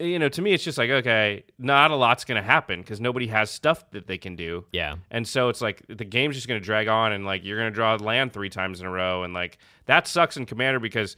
you 0.00 0.18
know, 0.18 0.28
to 0.28 0.42
me, 0.42 0.52
it's 0.52 0.64
just 0.64 0.78
like 0.78 0.90
okay, 0.90 1.44
not 1.58 1.90
a 1.90 1.96
lot's 1.96 2.24
gonna 2.24 2.42
happen 2.42 2.80
because 2.80 3.00
nobody 3.00 3.26
has 3.28 3.50
stuff 3.50 3.90
that 3.90 4.06
they 4.06 4.18
can 4.18 4.36
do. 4.36 4.64
Yeah. 4.72 4.96
And 5.10 5.26
so 5.26 5.48
it's 5.48 5.60
like 5.60 5.82
the 5.88 6.04
game's 6.04 6.36
just 6.36 6.48
gonna 6.48 6.60
drag 6.60 6.88
on, 6.88 7.12
and 7.12 7.24
like 7.24 7.44
you're 7.44 7.58
gonna 7.58 7.70
draw 7.70 7.94
land 7.96 8.32
three 8.32 8.50
times 8.50 8.80
in 8.80 8.86
a 8.86 8.90
row, 8.90 9.24
and 9.24 9.34
like 9.34 9.58
that 9.86 10.06
sucks 10.06 10.36
in 10.36 10.46
Commander 10.46 10.80
because 10.80 11.16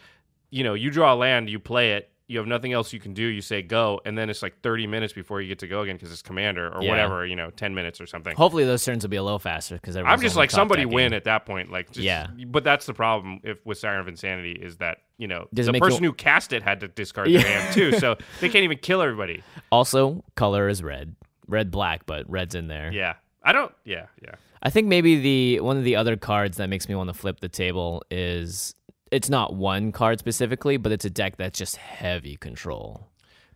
you 0.50 0.64
know 0.64 0.74
you 0.74 0.90
draw 0.90 1.14
land, 1.14 1.50
you 1.50 1.58
play 1.58 1.92
it, 1.92 2.10
you 2.30 2.38
have 2.38 2.46
nothing 2.46 2.72
else 2.72 2.92
you 2.92 3.00
can 3.00 3.12
do, 3.12 3.24
you 3.24 3.40
say 3.42 3.60
go, 3.60 4.00
and 4.04 4.16
then 4.16 4.30
it's 4.30 4.40
like 4.40 4.60
30 4.62 4.86
minutes 4.86 5.12
before 5.12 5.40
you 5.40 5.48
get 5.48 5.58
to 5.58 5.66
go 5.66 5.80
again 5.82 5.96
because 5.96 6.12
it's 6.12 6.22
Commander 6.22 6.72
or 6.72 6.82
Yeah. 6.82 6.90
whatever, 6.90 7.26
you 7.26 7.34
know, 7.34 7.50
10 7.50 7.74
minutes 7.74 8.00
or 8.00 8.06
something. 8.06 8.36
Hopefully 8.36 8.64
those 8.64 8.84
turns 8.84 9.02
will 9.02 9.10
be 9.10 9.16
a 9.16 9.22
little 9.22 9.38
faster 9.40 9.74
because 9.74 9.96
I'm 9.96 10.20
just 10.20 10.36
like 10.36 10.50
somebody 10.52 10.86
win 10.86 11.12
at 11.12 11.24
that 11.24 11.44
point, 11.44 11.72
like 11.72 11.88
just, 11.90 11.98
Yeah. 12.04 12.28
But 12.46 12.62
that's 12.62 12.86
the 12.86 12.94
problem 12.94 13.40
if 13.42 13.58
with 13.66 13.78
Sire 13.78 13.98
of 13.98 14.06
Insanity 14.06 14.52
is 14.52 14.76
that 14.76 14.98
you 15.18 15.26
know 15.28 15.48
Does 15.52 15.66
the 15.66 15.72
make 15.72 15.82
you- 15.82 15.88
person 15.88 16.04
who 16.04 16.12
cast 16.12 16.52
it 16.52 16.62
had 16.62 16.80
to 16.80 16.88
discard 16.88 17.28
Yeah. 17.28 17.42
their 17.42 17.60
hand 17.60 17.74
too, 17.74 17.92
so 17.98 18.16
they 18.40 18.48
can't 18.48 18.62
even 18.64 18.78
kill 18.78 19.02
everybody. 19.02 19.42
Also, 19.72 20.22
color 20.36 20.68
is 20.68 20.82
red, 20.82 21.16
red 21.48 21.70
black, 21.72 22.06
but 22.06 22.30
red's 22.30 22.54
in 22.54 22.68
there. 22.68 22.92
Yeah, 22.92 23.14
I 23.42 23.52
don't. 23.52 23.72
Yeah, 23.84 24.06
yeah. 24.22 24.36
I 24.62 24.68
think 24.68 24.88
maybe 24.88 25.16
the 25.18 25.60
one 25.60 25.78
of 25.78 25.84
the 25.84 25.96
other 25.96 26.16
cards 26.16 26.58
that 26.58 26.68
makes 26.68 26.86
me 26.88 26.94
want 26.94 27.08
to 27.08 27.14
flip 27.14 27.40
the 27.40 27.48
table 27.48 28.02
is 28.10 28.74
it's 29.10 29.28
not 29.28 29.54
one 29.54 29.92
card 29.92 30.18
specifically, 30.18 30.76
but 30.76 30.92
it's 30.92 31.04
a 31.04 31.10
deck 31.10 31.36
that's 31.36 31.58
just 31.58 31.76
heavy 31.76 32.36
control. 32.36 33.06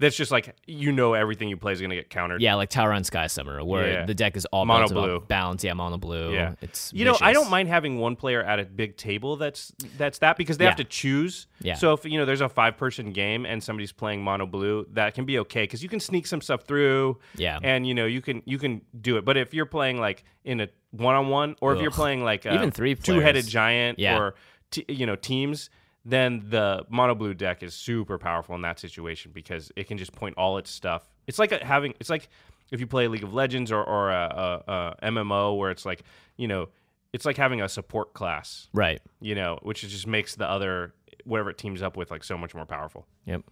that's 0.00 0.16
just 0.16 0.32
like 0.32 0.56
you 0.66 0.90
know 0.90 1.14
everything 1.14 1.48
you 1.48 1.56
play 1.56 1.72
is 1.72 1.80
gonna 1.80 1.94
get 1.94 2.10
countered. 2.10 2.42
Yeah, 2.42 2.56
like 2.56 2.68
Talrand 2.68 3.06
Sky 3.06 3.28
Summoner, 3.28 3.64
where 3.64 3.92
Yeah. 3.92 4.04
the 4.04 4.12
deck 4.14 4.36
is 4.36 4.44
all 4.46 4.66
Mono 4.66 4.88
blue. 4.88 5.20
balance. 5.28 5.62
Yeah, 5.62 5.72
mono 5.74 5.98
blue. 5.98 6.34
Yeah, 6.34 6.56
it's 6.60 6.92
you 6.92 7.04
know 7.04 7.16
I 7.20 7.32
don't 7.32 7.48
mind 7.48 7.68
having 7.68 7.98
one 8.00 8.16
player 8.16 8.42
at 8.42 8.58
a 8.58 8.64
big 8.64 8.96
table 8.96 9.36
that's 9.36 9.72
that's 9.96 10.18
that 10.18 10.36
because 10.36 10.58
they 10.58 10.64
have 10.64 10.76
to 10.76 10.84
choose. 10.84 11.46
Yeah. 11.60 11.74
So 11.76 11.92
if 11.92 12.04
you 12.04 12.18
know 12.18 12.24
there's 12.24 12.40
a 12.40 12.48
five 12.48 12.76
person 12.76 13.12
game 13.12 13.46
and 13.46 13.62
somebody's 13.62 13.92
playing 13.92 14.20
mono 14.24 14.46
blue, 14.46 14.84
that 14.94 15.14
can 15.14 15.26
be 15.26 15.38
okay 15.38 15.62
because 15.62 15.80
you 15.84 15.88
can 15.88 16.00
sneak 16.00 16.26
some 16.26 16.40
stuff 16.40 16.64
through. 16.64 17.20
Yeah. 17.36 17.60
And 17.62 17.86
you 17.86 17.94
know 17.94 18.04
you 18.06 18.20
can 18.20 18.42
you 18.46 18.58
can 18.58 18.80
do 19.00 19.16
it. 19.16 19.24
But 19.24 19.36
if 19.36 19.54
you're 19.54 19.64
playing 19.64 20.00
like 20.00 20.24
in 20.44 20.60
a 20.60 20.68
one 20.90 21.14
on 21.14 21.28
one, 21.28 21.54
or 21.60 21.72
if 21.74 21.80
you're 21.80 21.90
playing 21.92 22.24
like 22.24 22.44
Even 22.46 22.68
a 22.68 22.70
three 22.72 22.96
two 22.96 23.20
headed 23.20 23.46
giant 23.46 24.00
Yeah. 24.00 24.18
or 24.18 24.34
t- 24.74 24.84
you 24.88 25.06
know 25.06 25.16
teams. 25.16 25.70
Then 26.06 26.44
the 26.50 26.84
mono 26.90 27.14
blue 27.14 27.32
deck 27.32 27.62
is 27.62 27.72
super 27.74 28.18
powerful 28.18 28.54
in 28.54 28.60
that 28.60 28.78
situation 28.78 29.30
because 29.32 29.72
it 29.74 29.88
can 29.88 29.96
just 29.96 30.12
point 30.12 30.34
all 30.36 30.58
its 30.58 30.70
stuff. 30.70 31.08
It's 31.26 31.38
like 31.38 31.50
a, 31.52 31.64
having 31.64 31.94
it's 31.98 32.10
like 32.10 32.28
if 32.70 32.78
you 32.80 32.86
play 32.86 33.08
League 33.08 33.22
of 33.24 33.32
Legends 33.32 33.72
or, 33.72 33.82
or 33.82 34.10
a, 34.10 34.62
a, 34.68 34.94
a 35.02 35.10
MMO 35.10 35.56
where 35.56 35.70
it's 35.70 35.86
like 35.86 36.02
you 36.36 36.46
know 36.46 36.68
it's 37.14 37.24
like 37.24 37.36
having 37.38 37.62
a 37.62 37.68
support 37.68 38.12
class, 38.12 38.68
Right. 38.74 39.00
you 39.20 39.34
know, 39.36 39.58
which 39.62 39.80
just 39.82 40.06
makes 40.06 40.34
the 40.34 40.46
other 40.50 40.92
whatever 41.24 41.48
it 41.50 41.56
teams 41.56 41.80
up 41.80 41.96
with 41.96 42.10
like 42.10 42.22
so 42.24 42.36
much 42.36 42.54
more 42.54 42.66
powerful. 42.66 43.06
Yep. 43.24 43.42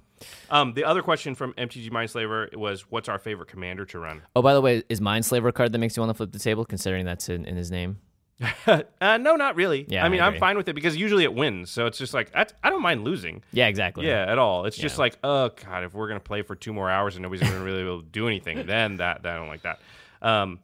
Um, 0.50 0.74
the 0.74 0.84
other 0.84 1.00
question 1.00 1.34
from 1.34 1.54
MTG 1.54 1.90
Mindslaver 1.90 2.54
was, 2.56 2.82
"What's 2.90 3.08
our 3.08 3.18
favorite 3.18 3.48
commander 3.48 3.86
to 3.86 3.98
run?" 3.98 4.20
Oh, 4.36 4.42
by 4.42 4.52
the 4.52 4.60
way, 4.60 4.82
is 4.90 5.00
Mindslaver 5.00 5.48
a 5.48 5.52
card 5.52 5.72
that 5.72 5.78
makes 5.78 5.96
you 5.96 6.02
want 6.02 6.10
to 6.10 6.14
flip 6.14 6.32
the 6.32 6.38
table, 6.38 6.64
considering 6.66 7.06
that's 7.06 7.28
in, 7.30 7.46
in 7.46 7.56
his 7.56 7.70
name? 7.70 7.98
uh, 8.66 9.18
no, 9.18 9.36
not 9.36 9.56
really. 9.56 9.86
Yeah, 9.88 10.04
I 10.04 10.08
mean, 10.08 10.20
I 10.20 10.26
I'm 10.26 10.38
fine 10.38 10.56
with 10.56 10.68
it 10.68 10.74
because 10.74 10.96
usually 10.96 11.24
it 11.24 11.32
wins, 11.32 11.70
so 11.70 11.86
it's 11.86 11.98
just 11.98 12.12
like 12.12 12.30
I, 12.34 12.46
I 12.62 12.70
don't 12.70 12.82
mind 12.82 13.04
losing. 13.04 13.42
Yeah, 13.52 13.68
exactly. 13.68 14.06
Yeah, 14.06 14.24
at 14.30 14.38
all. 14.38 14.64
It's 14.66 14.76
just 14.76 14.98
like, 14.98 15.16
oh 15.22 15.50
god, 15.64 15.84
if 15.84 15.94
we're 15.94 16.08
gonna 16.08 16.20
play 16.20 16.42
for 16.42 16.56
two 16.56 16.72
more 16.72 16.90
hours 16.90 17.14
and 17.16 17.22
nobody's 17.22 17.48
gonna 17.48 17.62
really 17.64 17.82
be 17.82 17.88
able 17.88 18.02
to 18.02 18.08
do 18.08 18.26
anything, 18.26 18.66
then 18.66 18.96
that, 18.96 19.22
that 19.22 19.34
I 19.34 19.36
don't 19.36 19.48
like 19.48 19.62
that. 19.62 19.80
Um, 20.20 20.58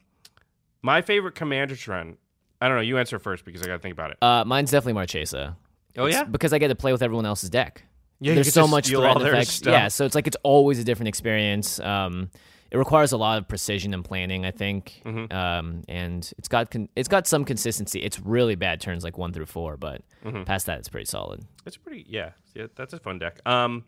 my 0.82 1.02
favorite 1.02 1.34
commander 1.34 1.76
run. 1.86 2.16
I 2.60 2.66
don't 2.66 2.76
know. 2.76 2.82
You 2.82 2.98
answer 2.98 3.18
first 3.20 3.44
because 3.44 3.62
I 3.62 3.66
got 3.66 3.74
to 3.74 3.78
think 3.78 3.92
about 3.92 4.10
it. 4.10 4.18
Uh, 4.20 4.44
mine's 4.44 4.70
definitely 4.72 4.94
Marchesa. 4.94 5.56
oh 5.96 6.06
It's 6.06 6.16
yeah, 6.16 6.24
because 6.24 6.52
I 6.52 6.58
get 6.58 6.68
to 6.68 6.74
play 6.74 6.90
with 6.90 7.02
everyone 7.02 7.24
else's 7.26 7.50
deck. 7.50 7.84
yeah. 8.20 8.34
There's 8.34 8.52
so 8.52 8.66
much 8.66 8.88
threat 8.88 9.16
effects. 9.16 9.50
stuff. 9.50 9.70
Yeah, 9.72 9.88
so 9.88 10.04
it's 10.04 10.16
like 10.16 10.26
it's 10.26 10.36
always 10.42 10.80
a 10.80 10.84
different 10.84 11.08
experience. 11.08 11.78
Um, 11.78 12.30
it 12.70 12.76
requires 12.76 13.12
a 13.12 13.16
lot 13.16 13.38
of 13.38 13.48
precision 13.48 13.94
and 13.94 14.04
planning, 14.04 14.44
I 14.44 14.50
think, 14.50 15.00
Mm-hmm. 15.04 15.32
um, 15.34 15.82
and 15.88 16.30
it's 16.38 16.48
got 16.48 16.70
con- 16.70 16.88
it's 16.96 17.08
got 17.08 17.26
some 17.26 17.44
consistency. 17.44 18.00
It's 18.00 18.20
really 18.20 18.54
bad 18.56 18.80
turns 18.80 19.04
like 19.04 19.16
one 19.18 19.32
through 19.32 19.46
four, 19.46 19.76
but 19.76 20.02
Mm-hmm. 20.24 20.42
past 20.44 20.66
that, 20.66 20.78
it's 20.78 20.88
pretty 20.88 21.06
solid. 21.06 21.44
It's 21.64 21.76
pretty. 21.76 22.04
Yeah, 22.08 22.30
yeah. 22.54 22.66
That's 22.74 22.92
a 22.92 22.98
fun 22.98 23.18
deck. 23.18 23.40
Um, 23.46 23.84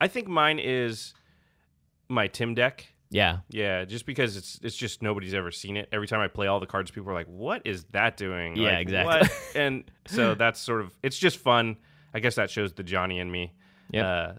I 0.00 0.08
think 0.08 0.28
mine 0.28 0.58
is 0.58 1.14
my 2.08 2.26
Tim 2.28 2.54
deck. 2.54 2.88
Yeah, 3.10 3.40
Yeah, 3.50 3.84
just 3.84 4.06
because 4.06 4.38
it's 4.38 4.58
it's 4.62 4.74
just 4.76 5.02
nobody's 5.02 5.34
ever 5.34 5.50
seen 5.50 5.76
it. 5.76 5.86
Every 5.92 6.06
time 6.08 6.20
I 6.20 6.28
play 6.28 6.46
all 6.46 6.60
the 6.60 6.66
cards, 6.66 6.90
people 6.90 7.10
are 7.10 7.14
like, 7.14 7.26
"What 7.26 7.60
is 7.66 7.84
that 7.92 8.16
doing?" 8.16 8.56
Yeah, 8.56 8.70
Like, 8.70 8.78
exactly. 8.80 9.18
what? 9.18 9.32
and 9.54 9.84
so 10.06 10.34
that's 10.34 10.58
sort 10.60 10.80
of 10.80 10.96
it's 11.02 11.18
just 11.18 11.36
fun. 11.38 11.76
I 12.14 12.20
guess 12.20 12.36
that 12.36 12.48
shows 12.50 12.72
the 12.72 12.82
Johnny 12.82 13.18
in 13.18 13.30
me. 13.30 13.52
Yep. 13.90 14.04
Uh, 14.06 14.32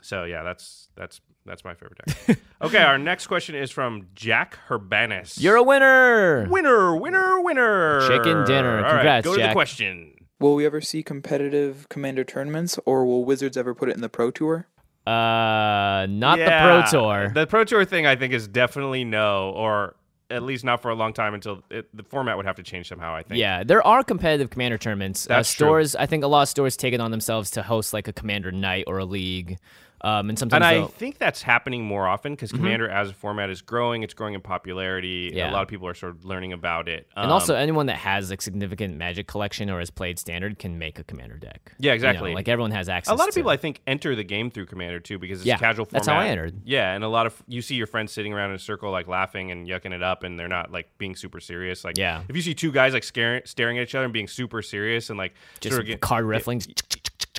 so 0.00 0.24
yeah, 0.24 0.42
that's 0.42 0.88
that's 0.96 1.20
that's 1.48 1.64
my 1.64 1.74
favorite 1.74 1.98
deck. 2.06 2.38
okay, 2.62 2.82
our 2.82 2.98
next 2.98 3.26
question 3.26 3.54
is 3.54 3.70
from 3.70 4.06
Jack 4.14 4.58
Herbanis. 4.68 5.40
you're 5.40 5.56
a 5.56 5.62
winner. 5.62 6.46
winner, 6.48 6.94
winner, 6.96 7.40
winner. 7.40 8.06
Chicken 8.06 8.44
dinner. 8.44 8.78
All 8.78 8.82
right, 8.82 8.90
Congrats, 8.92 9.24
go 9.26 9.36
to 9.36 9.42
the 9.42 9.52
question. 9.52 10.14
Will 10.40 10.54
we 10.54 10.64
ever 10.64 10.80
see 10.80 11.02
competitive 11.02 11.88
commander 11.88 12.22
tournaments, 12.22 12.78
or 12.86 13.04
will 13.04 13.24
Wizards 13.24 13.56
ever 13.56 13.74
put 13.74 13.88
it 13.88 13.96
in 13.96 14.02
the 14.02 14.08
Pro 14.08 14.30
Tour? 14.30 14.68
Uh, 15.04 16.06
not 16.08 16.38
Yeah, 16.38 16.84
the 16.84 16.90
Pro 16.90 17.00
Tour. 17.00 17.30
The 17.34 17.46
Pro 17.46 17.64
Tour 17.64 17.84
thing, 17.84 18.06
I 18.06 18.14
think, 18.14 18.32
is 18.32 18.46
definitely 18.46 19.04
no, 19.04 19.50
or 19.50 19.96
at 20.30 20.42
least 20.42 20.64
not 20.64 20.82
for 20.82 20.90
a 20.90 20.94
long 20.94 21.12
time 21.12 21.34
until 21.34 21.62
it, 21.70 21.88
the 21.96 22.02
format 22.02 22.36
would 22.36 22.46
have 22.46 22.56
to 22.56 22.62
change 22.62 22.88
somehow. 22.88 23.14
I 23.14 23.22
think. 23.22 23.40
Yeah, 23.40 23.64
there 23.64 23.84
are 23.86 24.04
competitive 24.04 24.50
commander 24.50 24.78
tournaments. 24.78 25.26
Uh, 25.26 25.36
That's 25.36 25.52
true. 25.52 25.66
stores, 25.66 25.96
I 25.96 26.06
think 26.06 26.24
a 26.24 26.26
lot 26.26 26.42
of 26.42 26.48
stores 26.48 26.76
take 26.76 26.94
it 26.94 27.00
on 27.00 27.10
themselves 27.10 27.50
to 27.52 27.62
host 27.62 27.92
like 27.92 28.06
a 28.06 28.12
commander 28.12 28.52
night 28.52 28.84
or 28.86 28.98
a 28.98 29.04
league. 29.04 29.58
Um, 30.00 30.28
and 30.28 30.38
sometimes 30.38 30.64
And 30.64 30.84
I 30.84 30.86
think 30.86 31.18
that's 31.18 31.42
happening 31.42 31.84
more 31.84 32.06
often 32.06 32.32
because 32.34 32.52
Commander 32.52 32.88
as 32.88 33.10
a 33.10 33.14
format 33.14 33.50
is 33.50 33.62
growing. 33.62 34.02
It's 34.04 34.14
growing 34.14 34.34
in 34.34 34.40
popularity. 34.40 35.30
Yeah. 35.34 35.50
A 35.50 35.52
lot 35.52 35.62
of 35.62 35.68
people 35.68 35.88
are 35.88 35.94
sort 35.94 36.14
of 36.14 36.24
learning 36.24 36.52
about 36.52 36.88
it. 36.88 37.08
and 37.16 37.26
Um, 37.26 37.32
also 37.32 37.54
anyone 37.54 37.86
that 37.86 37.96
has 37.96 38.30
like 38.30 38.40
significant 38.40 38.96
magic 38.96 39.26
collection 39.26 39.70
or 39.70 39.80
has 39.80 39.90
played 39.90 40.18
standard 40.18 40.58
can 40.58 40.78
make 40.78 40.98
a 40.98 41.04
commander 41.04 41.36
deck. 41.36 41.72
Yeah, 41.78 41.86
You 41.86 41.88
know, 41.90 41.94
exactly. 41.94 42.34
like 42.34 42.48
everyone 42.48 42.70
has 42.70 42.88
access. 42.88 43.12
a 43.12 43.16
lot 43.16 43.28
of 43.28 43.34
people, 43.34 43.50
I 43.50 43.56
think, 43.56 43.80
enter 43.86 44.14
the 44.14 44.24
game 44.24 44.50
through 44.50 44.66
Commander 44.66 45.00
too 45.00 45.18
because 45.18 45.40
it's 45.40 45.46
Yeah, 45.46 45.56
a 45.56 45.58
casual 45.58 45.84
format. 45.84 46.04
that's 46.04 46.06
how 46.08 46.18
I 46.18 46.26
entered. 46.28 46.60
Yeah, 46.64 46.92
and 46.94 47.02
a 47.02 47.08
lot 47.08 47.26
of 47.26 47.42
you 47.48 47.60
see 47.62 47.74
your 47.74 47.86
friends 47.88 48.12
sitting 48.12 48.32
around 48.32 48.50
in 48.50 48.56
a 48.56 48.60
circle, 48.60 48.90
like 48.92 49.08
laughing 49.08 49.50
and 49.50 49.66
yucking 49.66 49.92
it 49.92 50.02
up, 50.02 50.22
and 50.22 50.38
they're 50.38 50.46
not 50.48 50.70
like 50.70 50.96
being 50.98 51.16
super 51.16 51.40
serious. 51.40 51.84
Like, 51.84 51.98
Yeah. 51.98 52.22
if 52.28 52.36
you 52.36 52.42
see 52.42 52.54
two 52.54 52.70
guys 52.70 52.92
like 52.94 53.02
scaring, 53.04 53.42
staring 53.46 53.78
at 53.78 53.82
each 53.82 53.94
other 53.94 54.04
and 54.04 54.12
being 54.12 54.28
super 54.28 54.62
serious 54.62 55.10
and 55.10 55.18
like 55.18 55.34
just 55.60 55.72
sort 55.74 55.80
of 55.82 55.86
get, 55.88 56.00
card 56.00 56.24
riffling. 56.24 56.62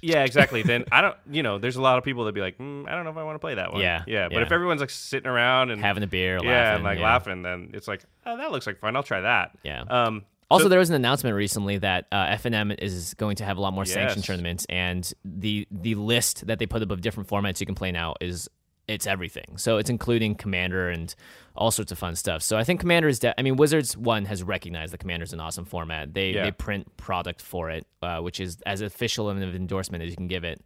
Yeah, 0.01 0.24
exactly. 0.24 0.62
then 0.63 0.86
I 0.91 1.01
don't, 1.01 1.15
you 1.29 1.44
know, 1.44 1.58
there's 1.58 1.75
a 1.75 1.82
lot 1.82 1.98
of 1.98 2.03
people 2.03 2.25
that 2.25 2.34
be 2.34 2.41
like, 2.41 2.58
mm, 2.58 2.88
I 2.88 2.91
don't 2.91 3.03
know 3.03 3.12
if 3.12 3.18
I 3.18 3.24
want 3.24 3.36
to 3.36 3.39
play 3.39 3.56
that 3.56 3.72
one. 3.74 3.82
Yeah, 3.82 4.03
yeah. 4.08 4.27
But 4.27 4.36
yeah. 4.38 4.41
if 4.44 4.51
everyone's 4.51 4.82
like 4.82 4.89
sitting 4.89 5.29
around 5.29 5.72
and 5.72 5.82
having 5.82 6.03
a 6.03 6.08
beer, 6.08 6.39
yeah, 6.41 6.50
laughing, 6.50 6.75
and 6.75 6.84
like 6.84 7.00
yeah. 7.00 7.06
laughing, 7.06 7.41
then 7.44 7.72
it's 7.74 7.88
like, 7.88 8.03
oh, 8.25 8.38
that 8.38 8.51
looks 8.51 8.68
like 8.68 8.79
fun. 8.79 8.96
I'll 8.96 9.03
try 9.03 9.22
that. 9.22 9.58
Yeah. 9.63 9.84
Um. 9.89 10.25
Also, 10.51 10.65
so- 10.65 10.70
there 10.70 10.79
was 10.79 10.89
an 10.89 10.96
announcement 10.96 11.36
recently 11.36 11.77
that 11.77 12.08
uh, 12.12 12.25
FNM 12.27 12.75
is 12.82 13.13
going 13.15 13.36
to 13.36 13.46
have 13.46 13.58
a 13.58 13.62
lot 13.62 13.72
more 13.74 13.86
sanctioned 13.86 14.22
Yes. 14.22 14.25
tournaments, 14.27 14.65
and 14.70 15.12
the 15.24 15.68
the 15.70 15.96
list 15.96 16.48
that 16.48 16.60
they 16.60 16.65
put 16.65 16.82
up 16.82 16.91
of 16.91 17.01
different 17.01 17.29
formats 17.29 17.60
you 17.60 17.65
can 17.65 17.75
play 17.75 17.91
now 17.91 18.15
is 18.20 18.50
it's 18.89 19.08
everything. 19.08 19.58
So 19.58 19.77
it's 19.77 19.89
including 19.89 20.36
Commander 20.36 20.89
and 20.89 21.13
all 21.55 21.72
sorts 21.72 21.91
of 21.91 21.98
fun 22.00 22.15
stuff. 22.15 22.41
So 22.41 22.58
I 22.58 22.63
think 22.63 22.79
Commander 22.79 23.08
is. 23.10 23.19
De- 23.19 23.38
I 23.39 23.43
mean, 23.43 23.55
Wizards 23.58 23.96
one 23.96 24.25
has 24.25 24.43
recognized 24.43 24.93
that 24.93 25.00
Commander 25.00 25.24
is 25.25 25.34
an 25.34 25.39
awesome 25.39 25.65
format. 25.65 26.13
They 26.13 26.31
Yeah. 26.31 26.43
they 26.46 26.51
print 26.51 26.96
product 26.98 27.41
for 27.41 27.69
it, 27.69 27.86
uh, 28.01 28.19
which 28.19 28.39
is 28.39 28.58
as 28.65 28.81
official 28.81 29.29
of 29.29 29.38
an 29.38 29.43
endorsement 29.55 30.03
as 30.03 30.10
you 30.10 30.15
can 30.17 30.27
give 30.27 30.43
it. 30.43 30.62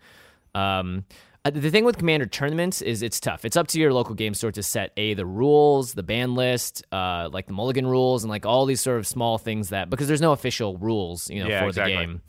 Um, 0.56 1.06
uh, 1.46 1.50
the 1.50 1.70
thing 1.72 1.84
with 1.84 1.98
Commander 1.98 2.26
tournaments 2.26 2.82
is 2.82 3.02
it's 3.02 3.20
tough. 3.20 3.44
It's 3.44 3.58
up 3.58 3.68
to 3.70 3.80
your 3.80 3.92
local 3.92 4.16
game 4.16 4.34
store 4.34 4.52
to 4.54 4.64
set 4.64 4.94
a 4.96 5.14
the 5.14 5.26
rules, 5.26 5.94
the 5.94 6.04
ban 6.04 6.36
list, 6.36 6.84
uh, 6.94 7.30
like 7.34 7.48
the 7.48 7.54
Mulligan 7.54 7.86
rules, 7.86 8.24
and 8.24 8.30
like 8.30 8.46
all 8.46 8.66
these 8.66 8.80
sort 8.82 8.98
of 9.00 9.06
small 9.08 9.38
things 9.38 9.70
that 9.70 9.90
because 9.90 10.08
there's 10.08 10.22
no 10.22 10.32
official 10.32 10.78
rules, 10.78 11.30
you 11.30 11.44
know, 11.44 11.50
Yeah, 11.50 11.62
for 11.62 11.68
exactly. 11.68 11.96
the 11.96 12.00
game. 12.00 12.22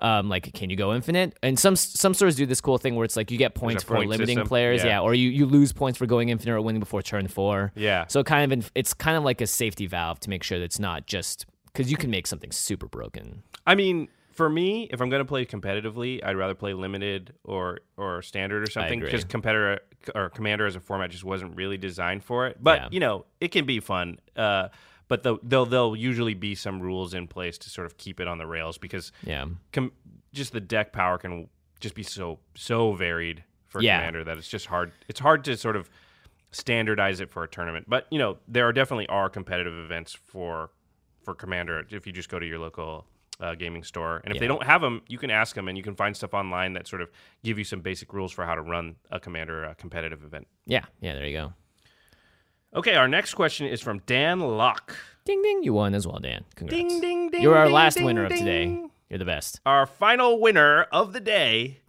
Um, 0.00 0.28
like, 0.28 0.52
can 0.54 0.70
you 0.70 0.76
go 0.76 0.94
infinite? 0.94 1.38
And 1.42 1.58
some 1.58 1.76
some 1.76 2.14
stores 2.14 2.36
do 2.36 2.46
this 2.46 2.60
cool 2.60 2.78
thing 2.78 2.96
where 2.96 3.04
it's 3.04 3.16
like 3.16 3.30
you 3.30 3.38
get 3.38 3.54
points 3.54 3.82
for 3.82 3.96
point 3.96 4.08
limiting 4.08 4.36
system, 4.36 4.48
players, 4.48 4.82
yeah. 4.82 4.90
yeah. 4.90 5.00
or 5.00 5.14
you, 5.14 5.30
you 5.30 5.46
lose 5.46 5.72
points 5.72 5.98
for 5.98 6.06
going 6.06 6.30
infinite 6.30 6.54
or 6.54 6.60
winning 6.60 6.80
before 6.80 7.02
turn 7.02 7.28
four. 7.28 7.72
Yeah. 7.74 8.06
So 8.08 8.24
kind 8.24 8.44
of 8.44 8.58
in, 8.58 8.64
it's 8.74 8.94
kind 8.94 9.16
of 9.16 9.24
like 9.24 9.40
a 9.40 9.46
safety 9.46 9.86
valve 9.86 10.20
to 10.20 10.30
make 10.30 10.42
sure 10.42 10.58
that 10.58 10.64
it's 10.64 10.78
not 10.78 11.06
just 11.06 11.46
because 11.66 11.90
you 11.90 11.96
can 11.96 12.10
make 12.10 12.26
something 12.26 12.50
super 12.50 12.86
broken. 12.86 13.42
I 13.66 13.74
mean, 13.74 14.08
for 14.32 14.48
me, 14.48 14.88
if 14.90 15.00
I'm 15.02 15.10
going 15.10 15.20
to 15.20 15.28
play 15.28 15.44
competitively, 15.44 16.24
I'd 16.24 16.36
rather 16.36 16.54
play 16.54 16.72
limited 16.72 17.34
or 17.44 17.80
or 17.96 18.22
standard 18.22 18.66
or 18.66 18.70
something 18.70 19.00
because 19.00 19.24
competitor 19.24 19.80
or 20.14 20.30
commander 20.30 20.66
as 20.66 20.76
a 20.76 20.80
format 20.80 21.10
just 21.10 21.24
wasn't 21.24 21.56
really 21.56 21.76
designed 21.76 22.24
for 22.24 22.46
it. 22.46 22.56
But 22.58 22.80
Yeah. 22.80 22.88
you 22.90 23.00
know, 23.00 23.26
it 23.40 23.48
can 23.48 23.66
be 23.66 23.80
fun. 23.80 24.18
Uh, 24.34 24.68
but 25.10 25.22
the, 25.22 25.36
there'll 25.42 25.66
there'll 25.66 25.94
usually 25.96 26.32
be 26.34 26.54
some 26.54 26.80
rules 26.80 27.12
in 27.12 27.26
place 27.26 27.58
to 27.58 27.68
sort 27.68 27.84
of 27.86 27.98
keep 27.98 28.18
it 28.20 28.26
on 28.28 28.38
the 28.38 28.46
rails 28.46 28.78
because 28.78 29.12
Yeah. 29.26 29.44
com- 29.72 29.92
just 30.32 30.52
the 30.52 30.60
deck 30.60 30.92
power 30.92 31.18
can 31.18 31.48
just 31.80 31.94
be 31.94 32.02
so 32.02 32.38
so 32.54 32.92
varied 32.92 33.44
for 33.68 33.82
Yeah. 33.82 33.98
commander 33.98 34.24
that 34.24 34.38
it's 34.38 34.48
just 34.48 34.66
hard. 34.66 34.92
It's 35.08 35.20
hard 35.20 35.44
to 35.44 35.56
sort 35.56 35.76
of 35.76 35.90
standardize 36.52 37.20
it 37.20 37.30
for 37.30 37.42
a 37.44 37.48
tournament. 37.48 37.86
But 37.88 38.06
you 38.10 38.18
know, 38.18 38.38
there 38.48 38.66
are 38.66 38.72
definitely 38.72 39.06
are 39.08 39.28
competitive 39.28 39.74
events 39.76 40.14
for 40.14 40.70
for 41.24 41.34
commander 41.34 41.84
if 41.90 42.06
you 42.06 42.12
just 42.12 42.28
go 42.28 42.38
to 42.38 42.46
your 42.46 42.58
local 42.58 43.06
uh, 43.40 43.54
gaming 43.54 43.82
store. 43.82 44.20
And 44.24 44.34
if 44.34 44.40
they 44.40 44.46
don't 44.46 44.62
have 44.64 44.80
them, 44.82 45.00
you 45.08 45.16
can 45.18 45.30
ask 45.30 45.54
them, 45.56 45.66
and 45.68 45.76
you 45.76 45.82
can 45.82 45.94
find 45.94 46.14
stuff 46.16 46.34
online 46.34 46.74
that 46.74 46.86
sort 46.86 47.00
of 47.02 47.10
give 47.42 47.56
you 47.58 47.64
some 47.64 47.80
basic 47.80 48.12
rules 48.12 48.32
for 48.32 48.44
how 48.44 48.54
to 48.54 48.60
run 48.62 48.96
a 49.10 49.18
commander 49.18 49.64
uh, 49.64 49.74
competitive 49.74 50.22
event. 50.24 50.46
Yeah. 50.66 50.84
Yeah. 51.00 51.14
There 51.14 51.26
you 51.26 51.36
go. 51.36 51.52
Okay, 52.72 52.94
our 52.94 53.08
next 53.08 53.34
question 53.34 53.66
is 53.66 53.80
from 53.80 53.98
Dan 54.06 54.38
Locke. 54.38 54.96
Ding 55.24 55.42
ding. 55.42 55.64
You 55.64 55.72
won 55.72 55.92
as 55.92 56.06
well, 56.06 56.20
Dan. 56.20 56.44
Congrats. 56.54 56.76
Ding 56.80 57.00
ding 57.00 57.30
ding. 57.30 57.42
You're 57.42 57.56
our 57.56 57.64
ding, 57.64 57.74
last 57.74 57.94
ding, 57.94 58.04
winner 58.04 58.26
of 58.26 58.30
today. 58.30 58.84
You're 59.08 59.18
the 59.18 59.24
best. 59.24 59.60
Our 59.66 59.86
final 59.86 60.40
winner 60.40 60.82
of 60.92 61.12
the 61.12 61.18
day. 61.18 61.80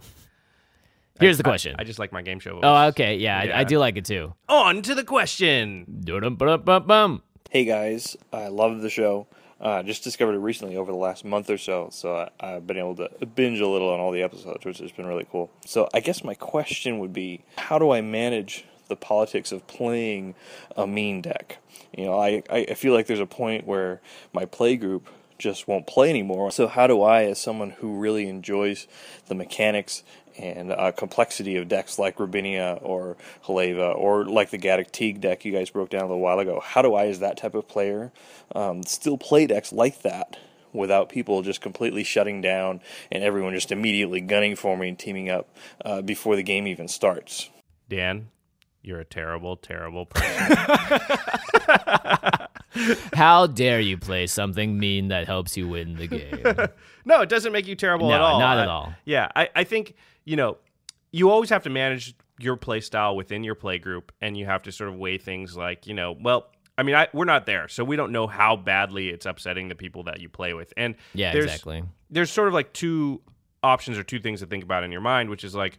Here's 1.19 1.37
the 1.37 1.43
question. 1.43 1.75
I 1.77 1.83
just 1.83 1.99
like 1.99 2.11
my 2.11 2.23
game 2.23 2.39
show. 2.39 2.53
voice. 2.53 2.61
oh, 2.63 2.87
okay. 2.87 3.15
Yeah, 3.17 3.37
I, 3.37 3.59
I 3.59 3.63
do 3.63 3.77
like 3.77 3.95
it 3.95 4.05
too. 4.05 4.33
On 4.49 4.81
to 4.81 4.95
the 4.95 5.03
question. 5.03 6.01
Dum-dum-ba-dum-bum-bum. 6.03 7.21
Hey 7.51 7.63
guys, 7.63 8.17
I 8.33 8.47
love 8.47 8.81
the 8.81 8.89
show. 8.89 9.27
Uh, 9.59 9.83
just 9.83 10.03
discovered 10.03 10.33
it 10.33 10.39
recently 10.39 10.77
over 10.77 10.91
the 10.91 10.97
last 10.97 11.23
month 11.23 11.51
or 11.51 11.59
so, 11.59 11.89
so 11.91 12.15
I, 12.15 12.29
I've 12.39 12.65
been 12.65 12.77
able 12.77 12.95
to 12.95 13.09
binge 13.35 13.59
a 13.59 13.67
little 13.67 13.89
on 13.89 13.99
all 13.99 14.11
the 14.11 14.23
episodes, 14.23 14.65
which 14.65 14.79
has 14.79 14.91
been 14.91 15.05
really 15.05 15.27
cool. 15.31 15.51
So 15.63 15.87
I 15.93 15.99
guess 15.99 16.23
my 16.23 16.33
question 16.33 16.97
would 16.97 17.13
be, 17.13 17.43
how 17.57 17.77
do 17.77 17.91
I 17.91 18.01
manage 18.01 18.65
the 18.91 18.95
politics 18.95 19.51
of 19.51 19.65
playing 19.65 20.35
a 20.77 20.85
mean 20.85 21.21
deck? 21.21 21.57
You 21.97 22.05
know, 22.05 22.19
I, 22.19 22.43
I 22.49 22.73
feel 22.75 22.93
like 22.93 23.07
there's 23.07 23.19
a 23.19 23.25
point 23.25 23.65
where 23.65 23.99
my 24.31 24.45
play 24.45 24.77
group 24.77 25.09
just 25.41 25.67
won't 25.67 25.87
play 25.87 26.09
anymore. 26.09 26.51
So 26.51 26.67
how 26.67 26.87
do 26.87 27.01
I, 27.01 27.23
as 27.23 27.39
someone 27.39 27.71
who 27.71 27.97
really 27.97 28.27
enjoys 28.27 28.87
the 29.27 29.35
mechanics 29.35 30.03
and 30.37 30.71
uh, 30.71 30.91
complexity 30.93 31.57
of 31.57 31.67
decks 31.67 31.99
like 31.99 32.17
Rubinia 32.17 32.79
or 32.81 33.17
Haleva 33.45 33.93
or 33.95 34.25
like 34.25 34.51
the 34.51 34.57
Gaddock 34.57 34.91
Teeg 34.91 35.19
deck 35.19 35.43
you 35.43 35.51
guys 35.51 35.69
broke 35.69 35.89
down 35.89 36.03
a 36.03 36.05
little 36.05 36.21
while 36.21 36.39
ago, 36.39 36.61
how 36.63 36.81
do 36.81 36.93
I, 36.93 37.07
as 37.07 37.19
that 37.19 37.37
type 37.37 37.55
of 37.55 37.67
player, 37.67 38.11
um, 38.55 38.83
still 38.83 39.17
play 39.17 39.47
decks 39.47 39.73
like 39.73 40.03
that? 40.03 40.37
Without 40.73 41.09
people 41.09 41.41
just 41.41 41.59
completely 41.59 42.05
shutting 42.05 42.39
down 42.39 42.79
and 43.11 43.25
everyone 43.25 43.53
just 43.53 43.73
immediately 43.73 44.21
gunning 44.21 44.55
for 44.55 44.77
me 44.77 44.87
and 44.87 44.97
teaming 44.97 45.29
up 45.29 45.49
uh, 45.83 46.01
before 46.01 46.37
the 46.37 46.43
game 46.43 46.65
even 46.65 46.87
starts. 46.87 47.49
Dan, 47.89 48.29
you're 48.83 48.99
a 48.99 49.05
terrible, 49.05 49.57
terrible 49.57 50.05
person. 50.07 50.57
How 53.13 53.47
dare 53.47 53.79
you 53.79 53.97
play 53.97 54.27
something 54.27 54.79
mean 54.79 55.09
that 55.09 55.27
helps 55.27 55.57
you 55.57 55.67
win 55.67 55.95
the 55.97 56.07
game? 56.07 56.69
no, 57.05 57.21
it 57.21 57.29
doesn't 57.29 57.51
make 57.51 57.67
you 57.67 57.75
terrible 57.75 58.07
No, 58.09 58.15
at 58.15 58.21
all. 58.21 58.39
not 58.39 58.57
at 58.57 58.67
all. 58.69 58.93
Yeah, 59.05 59.29
I, 59.35 59.49
I 59.55 59.63
think, 59.65 59.95
you 60.25 60.35
know, 60.37 60.57
you 61.11 61.29
always 61.29 61.49
have 61.49 61.63
to 61.63 61.69
manage 61.69 62.15
your 62.39 62.55
play 62.55 62.79
style 62.79 63.15
within 63.15 63.43
your 63.43 63.55
play 63.55 63.77
group 63.77 64.11
and 64.21 64.37
you 64.37 64.45
have 64.45 64.63
to 64.63 64.71
sort 64.71 64.89
of 64.89 64.95
weigh 64.97 65.17
things 65.17 65.55
like, 65.57 65.85
you 65.85 65.93
know, 65.93 66.15
well, 66.21 66.47
I 66.77 66.83
mean, 66.83 66.95
I, 66.95 67.07
we're 67.13 67.25
not 67.25 67.45
there, 67.45 67.67
so 67.67 67.83
we 67.83 67.97
don't 67.97 68.11
know 68.13 68.25
how 68.25 68.55
badly 68.55 69.09
it's 69.09 69.25
upsetting 69.25 69.67
the 69.67 69.75
people 69.75 70.03
that 70.03 70.21
you 70.21 70.29
play 70.29 70.53
with. 70.53 70.73
And 70.77 70.95
Yeah, 71.13 71.33
there's, 71.33 71.45
exactly. 71.45 71.83
There's 72.09 72.31
sort 72.31 72.47
of 72.47 72.53
like 72.53 72.71
two 72.73 73.21
options 73.61 73.97
or 73.97 74.03
two 74.03 74.19
things 74.19 74.39
to 74.39 74.45
think 74.45 74.63
about 74.63 74.83
in 74.83 74.91
your 74.91 75.01
mind, 75.01 75.29
which 75.29 75.43
is 75.43 75.53
like 75.53 75.77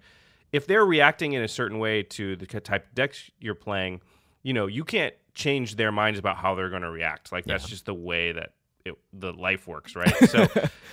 if 0.53 0.67
they're 0.67 0.85
reacting 0.85 1.33
in 1.33 1.43
a 1.43 1.49
certain 1.49 1.79
way 1.79 2.03
to 2.03 2.37
the 2.37 2.47
type 2.47 2.87
of 2.87 2.95
decks 2.95 3.31
you're 3.41 3.55
playing, 3.55 4.01
you 4.43 4.53
know, 4.53 4.67
you 4.67 4.85
can't 4.85 5.15
change 5.35 5.77
their 5.77 5.91
minds 5.91 6.19
about 6.19 6.37
how 6.37 6.55
they're 6.55 6.71
going 6.71 6.83
to 6.83 6.91
react. 6.91 7.33
Like 7.33 7.45
that's 7.45 7.69
just 7.69 7.87
the 7.87 7.95
way 7.95 8.33
that 8.33 8.53
it, 8.85 8.95
the 9.13 9.33
life 9.33 9.67
works, 9.67 9.97
right? 9.97 10.13
So 10.29 10.47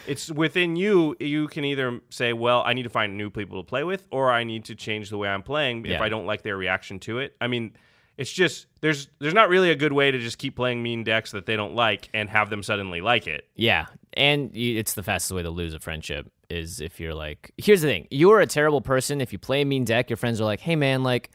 it's 0.07 0.31
within 0.31 0.75
you. 0.75 1.15
You 1.19 1.47
can 1.47 1.65
either 1.65 1.99
say, 2.09 2.33
"Well, 2.33 2.63
I 2.65 2.73
need 2.73 2.83
to 2.83 2.89
find 2.89 3.17
new 3.17 3.29
people 3.29 3.61
to 3.61 3.67
play 3.67 3.83
with," 3.83 4.05
or 4.11 4.31
I 4.31 4.43
need 4.43 4.65
to 4.65 4.75
change 4.75 5.09
the 5.09 5.17
way 5.17 5.27
I'm 5.27 5.43
playing 5.43 5.85
if 5.85 6.01
I 6.01 6.09
don't 6.09 6.25
like 6.25 6.41
their 6.41 6.57
reaction 6.57 6.99
to 7.01 7.19
it. 7.19 7.35
I 7.41 7.47
mean, 7.47 7.73
it's 8.17 8.31
just 8.31 8.67
there's 8.81 9.07
there's 9.19 9.33
not 9.33 9.49
really 9.49 9.71
a 9.71 9.75
good 9.75 9.93
way 9.93 10.11
to 10.11 10.19
just 10.19 10.37
keep 10.37 10.55
playing 10.55 10.83
mean 10.83 11.03
decks 11.03 11.31
that 11.31 11.45
they 11.45 11.55
don't 11.55 11.75
like 11.75 12.09
and 12.13 12.29
have 12.29 12.49
them 12.49 12.63
suddenly 12.63 13.01
like 13.01 13.27
it. 13.27 13.47
Yeah, 13.55 13.87
and 14.13 14.55
you, 14.55 14.77
it's 14.77 14.93
the 14.93 15.03
fastest 15.03 15.31
way 15.31 15.43
to 15.43 15.49
lose 15.49 15.73
a 15.73 15.79
friendship 15.79 16.31
is 16.49 16.81
if 16.81 16.99
you're 16.99 17.13
like, 17.13 17.51
here's 17.57 17.81
the 17.81 17.87
thing: 17.87 18.07
you're 18.09 18.39
a 18.41 18.47
terrible 18.47 18.81
person 18.81 19.21
if 19.21 19.31
you 19.31 19.39
play 19.39 19.61
a 19.61 19.65
mean 19.65 19.85
deck. 19.85 20.09
Your 20.09 20.17
friends 20.17 20.39
are 20.41 20.45
like, 20.45 20.59
hey 20.59 20.75
man, 20.75 21.03
like, 21.03 21.29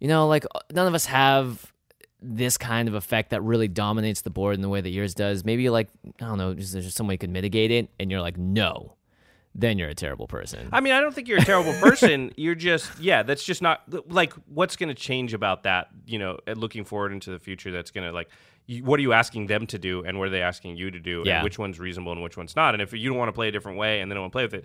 you 0.00 0.08
know, 0.08 0.26
like 0.26 0.44
none 0.72 0.86
of 0.86 0.94
us 0.94 1.06
have 1.06 1.72
this 2.20 2.56
kind 2.58 2.88
of 2.88 2.94
effect 2.94 3.30
that 3.30 3.42
really 3.42 3.68
dominates 3.68 4.22
the 4.22 4.30
board 4.30 4.54
in 4.54 4.62
the 4.62 4.68
way 4.68 4.80
that 4.80 4.90
yours 4.90 5.14
does. 5.14 5.44
Maybe 5.44 5.68
like 5.70 5.88
I 6.20 6.26
don't 6.26 6.38
know, 6.38 6.50
is 6.50 6.72
there 6.72 6.82
just 6.82 6.96
some 6.96 7.06
way 7.06 7.14
you 7.14 7.18
could 7.18 7.30
mitigate 7.30 7.70
it? 7.70 7.88
And 8.00 8.10
you're 8.10 8.20
like, 8.20 8.36
no, 8.36 8.96
then 9.58 9.78
you're 9.78 9.88
a 9.88 9.94
terrible 9.94 10.26
person. 10.26 10.68
I 10.70 10.80
mean, 10.80 10.92
I 10.92 11.00
don't 11.00 11.14
think 11.14 11.28
you're 11.28 11.38
a 11.38 11.44
terrible 11.44 11.72
person. 11.80 12.32
you're 12.36 12.54
just, 12.54 13.00
yeah, 13.00 13.22
that's 13.22 13.42
just 13.42 13.62
not 13.62 13.82
like 14.10 14.34
what's 14.52 14.76
going 14.76 14.90
to 14.90 14.94
change 14.94 15.32
about 15.32 15.62
that, 15.62 15.88
you 16.06 16.18
know, 16.18 16.38
looking 16.54 16.84
forward 16.84 17.12
into 17.12 17.30
the 17.30 17.38
future. 17.38 17.70
That's 17.70 17.90
going 17.90 18.06
to 18.06 18.12
like, 18.12 18.28
you, 18.66 18.84
what 18.84 18.98
are 18.98 19.02
you 19.02 19.12
asking 19.12 19.46
them 19.46 19.66
to 19.68 19.78
do 19.78 20.02
and 20.04 20.18
what 20.18 20.26
are 20.28 20.30
they 20.30 20.42
asking 20.42 20.76
you 20.76 20.90
to 20.90 20.98
do 21.00 21.22
Yeah. 21.24 21.36
and 21.36 21.44
which 21.44 21.58
one's 21.58 21.78
reasonable 21.78 22.12
and 22.12 22.22
which 22.22 22.36
one's 22.36 22.56
not. 22.56 22.74
And 22.74 22.82
if 22.82 22.92
you 22.92 23.08
don't 23.08 23.18
want 23.18 23.28
to 23.28 23.32
play 23.32 23.48
a 23.48 23.52
different 23.52 23.78
way 23.78 24.00
and 24.00 24.10
they 24.10 24.14
don't 24.14 24.22
want 24.22 24.32
to 24.32 24.36
play 24.36 24.44
with 24.44 24.54
it, 24.54 24.64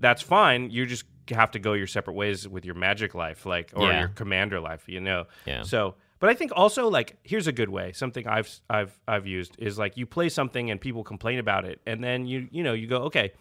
that's 0.00 0.22
fine. 0.22 0.70
You 0.70 0.86
just 0.86 1.04
have 1.30 1.50
to 1.52 1.58
go 1.58 1.72
your 1.74 1.86
separate 1.86 2.14
ways 2.14 2.46
with 2.48 2.64
your 2.64 2.74
magic 2.74 3.14
life, 3.14 3.46
like, 3.46 3.70
or 3.74 3.88
Yeah. 3.90 4.00
your 4.00 4.08
commander 4.08 4.60
life, 4.60 4.88
you 4.88 5.00
know? 5.00 5.26
Yeah. 5.46 5.62
So, 5.62 5.94
but 6.18 6.28
I 6.30 6.34
think 6.34 6.52
also 6.54 6.88
like 6.88 7.16
here's 7.24 7.46
a 7.48 7.52
good 7.52 7.68
way. 7.68 7.90
Something 7.92 8.28
I've 8.28 8.48
I've 8.70 8.96
I've 9.08 9.26
used 9.26 9.56
is 9.58 9.76
like 9.78 9.96
you 9.96 10.06
play 10.06 10.28
something 10.28 10.70
and 10.70 10.80
people 10.80 11.02
complain 11.02 11.40
about 11.40 11.64
it, 11.64 11.80
and 11.84 12.02
then 12.02 12.26
you 12.26 12.46
you 12.52 12.62
know 12.62 12.74
you 12.74 12.86
go 12.86 12.98
okay, 13.04 13.32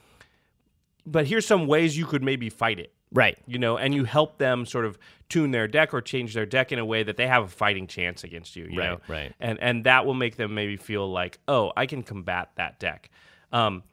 but 1.06 1.28
here's 1.28 1.46
some 1.46 1.68
ways 1.68 1.98
you 1.98 2.06
could 2.06 2.24
maybe 2.24 2.50
fight 2.50 2.80
it. 2.80 2.92
Right. 3.12 3.38
You 3.46 3.60
know, 3.60 3.78
and 3.78 3.94
you 3.94 4.06
help 4.06 4.38
them 4.38 4.66
sort 4.66 4.86
of 4.86 4.98
tune 5.30 5.52
their 5.52 5.68
deck 5.68 5.94
or 5.94 6.02
change 6.02 6.34
their 6.34 6.46
deck 6.46 6.72
in 6.72 6.80
a 6.80 6.86
way 6.86 7.04
that 7.04 7.18
they 7.18 7.28
have 7.28 7.44
a 7.44 7.48
fighting 7.48 7.88
chance 7.88 8.24
against 8.24 8.56
you. 8.56 8.66
you 8.70 8.78
Right, 8.80 8.90
know? 8.90 9.02
right. 9.08 9.34
And 9.40 9.60
and 9.60 9.84
that 9.86 10.06
will 10.06 10.14
make 10.14 10.36
them 10.36 10.54
maybe 10.54 10.78
feel 10.78 11.10
like, 11.12 11.40
oh, 11.48 11.72
I 11.76 11.86
can 11.86 12.04
combat 12.04 12.50
that 12.56 12.80
deck. 12.80 13.10
Um, 13.52 13.84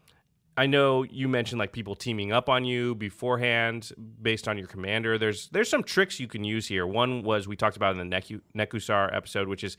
I 0.57 0.67
know 0.67 1.05
you 1.05 1.29
mentioned 1.29 1.61
like 1.61 1.71
people 1.71 1.95
teaming 1.95 2.33
up 2.33 2.49
on 2.49 2.65
you 2.65 2.97
beforehand 2.97 3.93
based 4.21 4.49
on 4.49 4.59
your 4.59 4.67
commander. 4.67 5.17
There's 5.17 5.49
there's 5.51 5.69
some 5.69 5.85
tricks 5.85 6.19
you 6.19 6.27
can 6.27 6.43
use 6.43 6.67
here. 6.67 6.85
One 6.87 7.23
was 7.23 7.47
we 7.47 7.55
talked 7.55 7.77
about 7.77 7.97
in 7.97 8.09
the 8.11 8.17
Neku, 8.17 8.41
Nekusar 8.57 9.15
episode, 9.15 9.47
which 9.47 9.63
is 9.63 9.77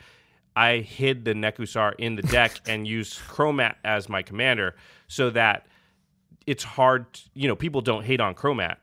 I 0.56 0.78
hid 0.78 1.26
the 1.26 1.34
Nekusar 1.34 1.96
in 1.98 2.16
the 2.16 2.22
deck 2.22 2.54
and 2.68 2.88
used 2.88 3.20
Chromat 3.20 3.76
as 3.84 4.08
my 4.08 4.22
commander 4.22 4.76
so 5.08 5.30
that 5.32 5.68
it's 6.48 6.64
hard, 6.64 7.06
you 7.34 7.48
know, 7.50 7.56
people 7.56 7.82
don't 7.82 8.04
hate 8.04 8.22
on 8.22 8.34
Chromat. 8.34 8.78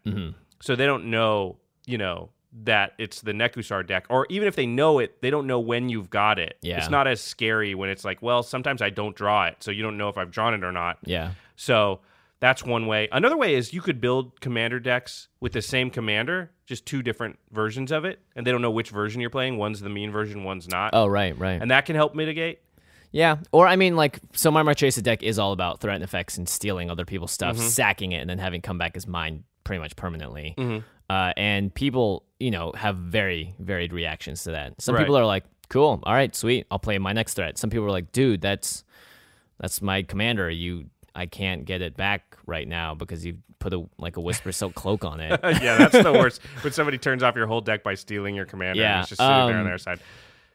So 0.60 0.76
they 0.76 0.86
don't 0.86 1.06
know, 1.06 1.56
you 1.86 1.98
know, 1.98 2.30
that 2.64 2.92
it's 2.98 3.20
the 3.20 3.32
Nekusar 3.32 3.86
deck. 3.86 4.06
Or 4.08 4.26
even 4.30 4.48
if 4.48 4.56
they 4.56 4.66
know 4.66 4.98
it, 4.98 5.20
they 5.20 5.28
don't 5.30 5.46
know 5.46 5.60
when 5.60 5.88
you've 5.88 6.08
got 6.10 6.38
it. 6.38 6.56
Yeah. 6.62 6.78
It's 6.78 6.88
not 6.90 7.06
as 7.06 7.20
scary 7.20 7.74
when 7.74 7.90
it's 7.90 8.04
like, 8.04 8.22
well, 8.22 8.42
sometimes 8.42 8.80
I 8.80 8.90
don't 8.90 9.14
draw 9.14 9.46
it. 9.46 9.56
So 9.60 9.70
you 9.70 9.82
don't 9.82 9.98
know 9.98 10.08
if 10.08 10.16
I've 10.16 10.30
drawn 10.30 10.54
it 10.54 10.64
or 10.64 10.72
not. 10.72 10.98
Yeah. 11.04 11.32
So 11.56 12.00
that's 12.40 12.64
one 12.64 12.86
way. 12.86 13.08
Another 13.12 13.36
way 13.36 13.54
is 13.54 13.72
you 13.74 13.82
could 13.82 14.00
build 14.00 14.40
commander 14.40 14.80
decks 14.80 15.28
with 15.40 15.52
the 15.52 15.60
same 15.62 15.90
commander, 15.90 16.50
just 16.66 16.86
two 16.86 17.02
different 17.02 17.38
versions 17.50 17.92
of 17.92 18.04
it, 18.06 18.20
and 18.34 18.46
they 18.46 18.52
don't 18.52 18.62
know 18.62 18.70
which 18.70 18.90
version 18.90 19.20
you're 19.20 19.30
playing. 19.30 19.58
One's 19.58 19.80
the 19.80 19.88
mean 19.90 20.10
version, 20.10 20.42
one's 20.44 20.68
not. 20.68 20.90
Oh, 20.94 21.06
right, 21.06 21.36
right. 21.38 21.60
And 21.60 21.70
that 21.70 21.84
can 21.86 21.94
help 21.96 22.14
mitigate. 22.14 22.60
Yeah, 23.12 23.36
or 23.52 23.66
I 23.66 23.76
mean, 23.76 23.96
like, 23.96 24.18
so 24.32 24.50
my 24.50 24.62
Marchesa 24.62 25.00
deck 25.00 25.22
is 25.22 25.38
all 25.38 25.52
about 25.52 25.80
threaten 25.80 26.02
effects 26.02 26.36
and 26.36 26.46
stealing 26.48 26.90
other 26.90 27.04
people's 27.06 27.32
stuff, 27.32 27.56
Mm-hmm. 27.56 27.68
sacking 27.68 28.12
it, 28.12 28.18
and 28.18 28.28
then 28.28 28.38
having 28.38 28.60
come 28.60 28.76
back 28.76 28.96
as 28.96 29.06
mine 29.06 29.44
pretty 29.66 29.80
much 29.82 29.96
permanently. 29.96 30.54
Mm-hmm. 30.56 30.78
Uh, 31.10 31.32
and 31.36 31.74
people, 31.74 32.24
you 32.40 32.50
know, 32.50 32.72
have 32.76 32.96
very 32.96 33.54
varied 33.58 33.92
reactions 33.92 34.44
to 34.44 34.52
that. 34.52 34.80
Some 34.80 34.94
Right. 34.94 35.02
people 35.02 35.16
are 35.18 35.26
like, 35.26 35.44
"Cool, 35.68 36.00
all 36.04 36.14
right, 36.14 36.34
sweet, 36.34 36.66
I'll 36.70 36.78
play 36.78 36.96
my 36.98 37.12
next 37.12 37.34
threat." 37.34 37.58
Some 37.58 37.70
people 37.70 37.86
are 37.86 37.90
like, 37.90 38.10
"Dude, 38.12 38.40
that's 38.40 38.84
that's 39.60 39.80
my 39.82 40.02
commander. 40.02 40.48
You, 40.50 40.86
I 41.14 41.26
can't 41.26 41.64
get 41.64 41.80
it 41.82 41.96
back 41.96 42.36
right 42.46 42.66
now 42.68 42.94
because 42.94 43.24
you 43.24 43.38
put 43.58 43.72
a 43.72 43.84
like 43.98 44.16
a 44.16 44.20
Whispersilk 44.20 44.74
Cloak 44.74 45.04
on 45.04 45.20
it." 45.20 45.38
yeah, 45.62 45.78
that's 45.78 46.02
the 46.02 46.12
worst. 46.22 46.40
when 46.62 46.72
somebody 46.72 46.98
turns 46.98 47.22
off 47.22 47.36
your 47.36 47.46
whole 47.46 47.60
deck 47.60 47.82
by 47.82 47.94
stealing 47.94 48.34
your 48.34 48.46
commander 48.46 48.82
and 48.82 48.90
Yeah, 48.90 49.00
it's 49.00 49.10
just 49.10 49.20
sitting 49.20 49.32
there 49.46 49.54
on 49.56 49.60
um, 49.60 49.64
their 49.66 49.78
side. 49.78 50.00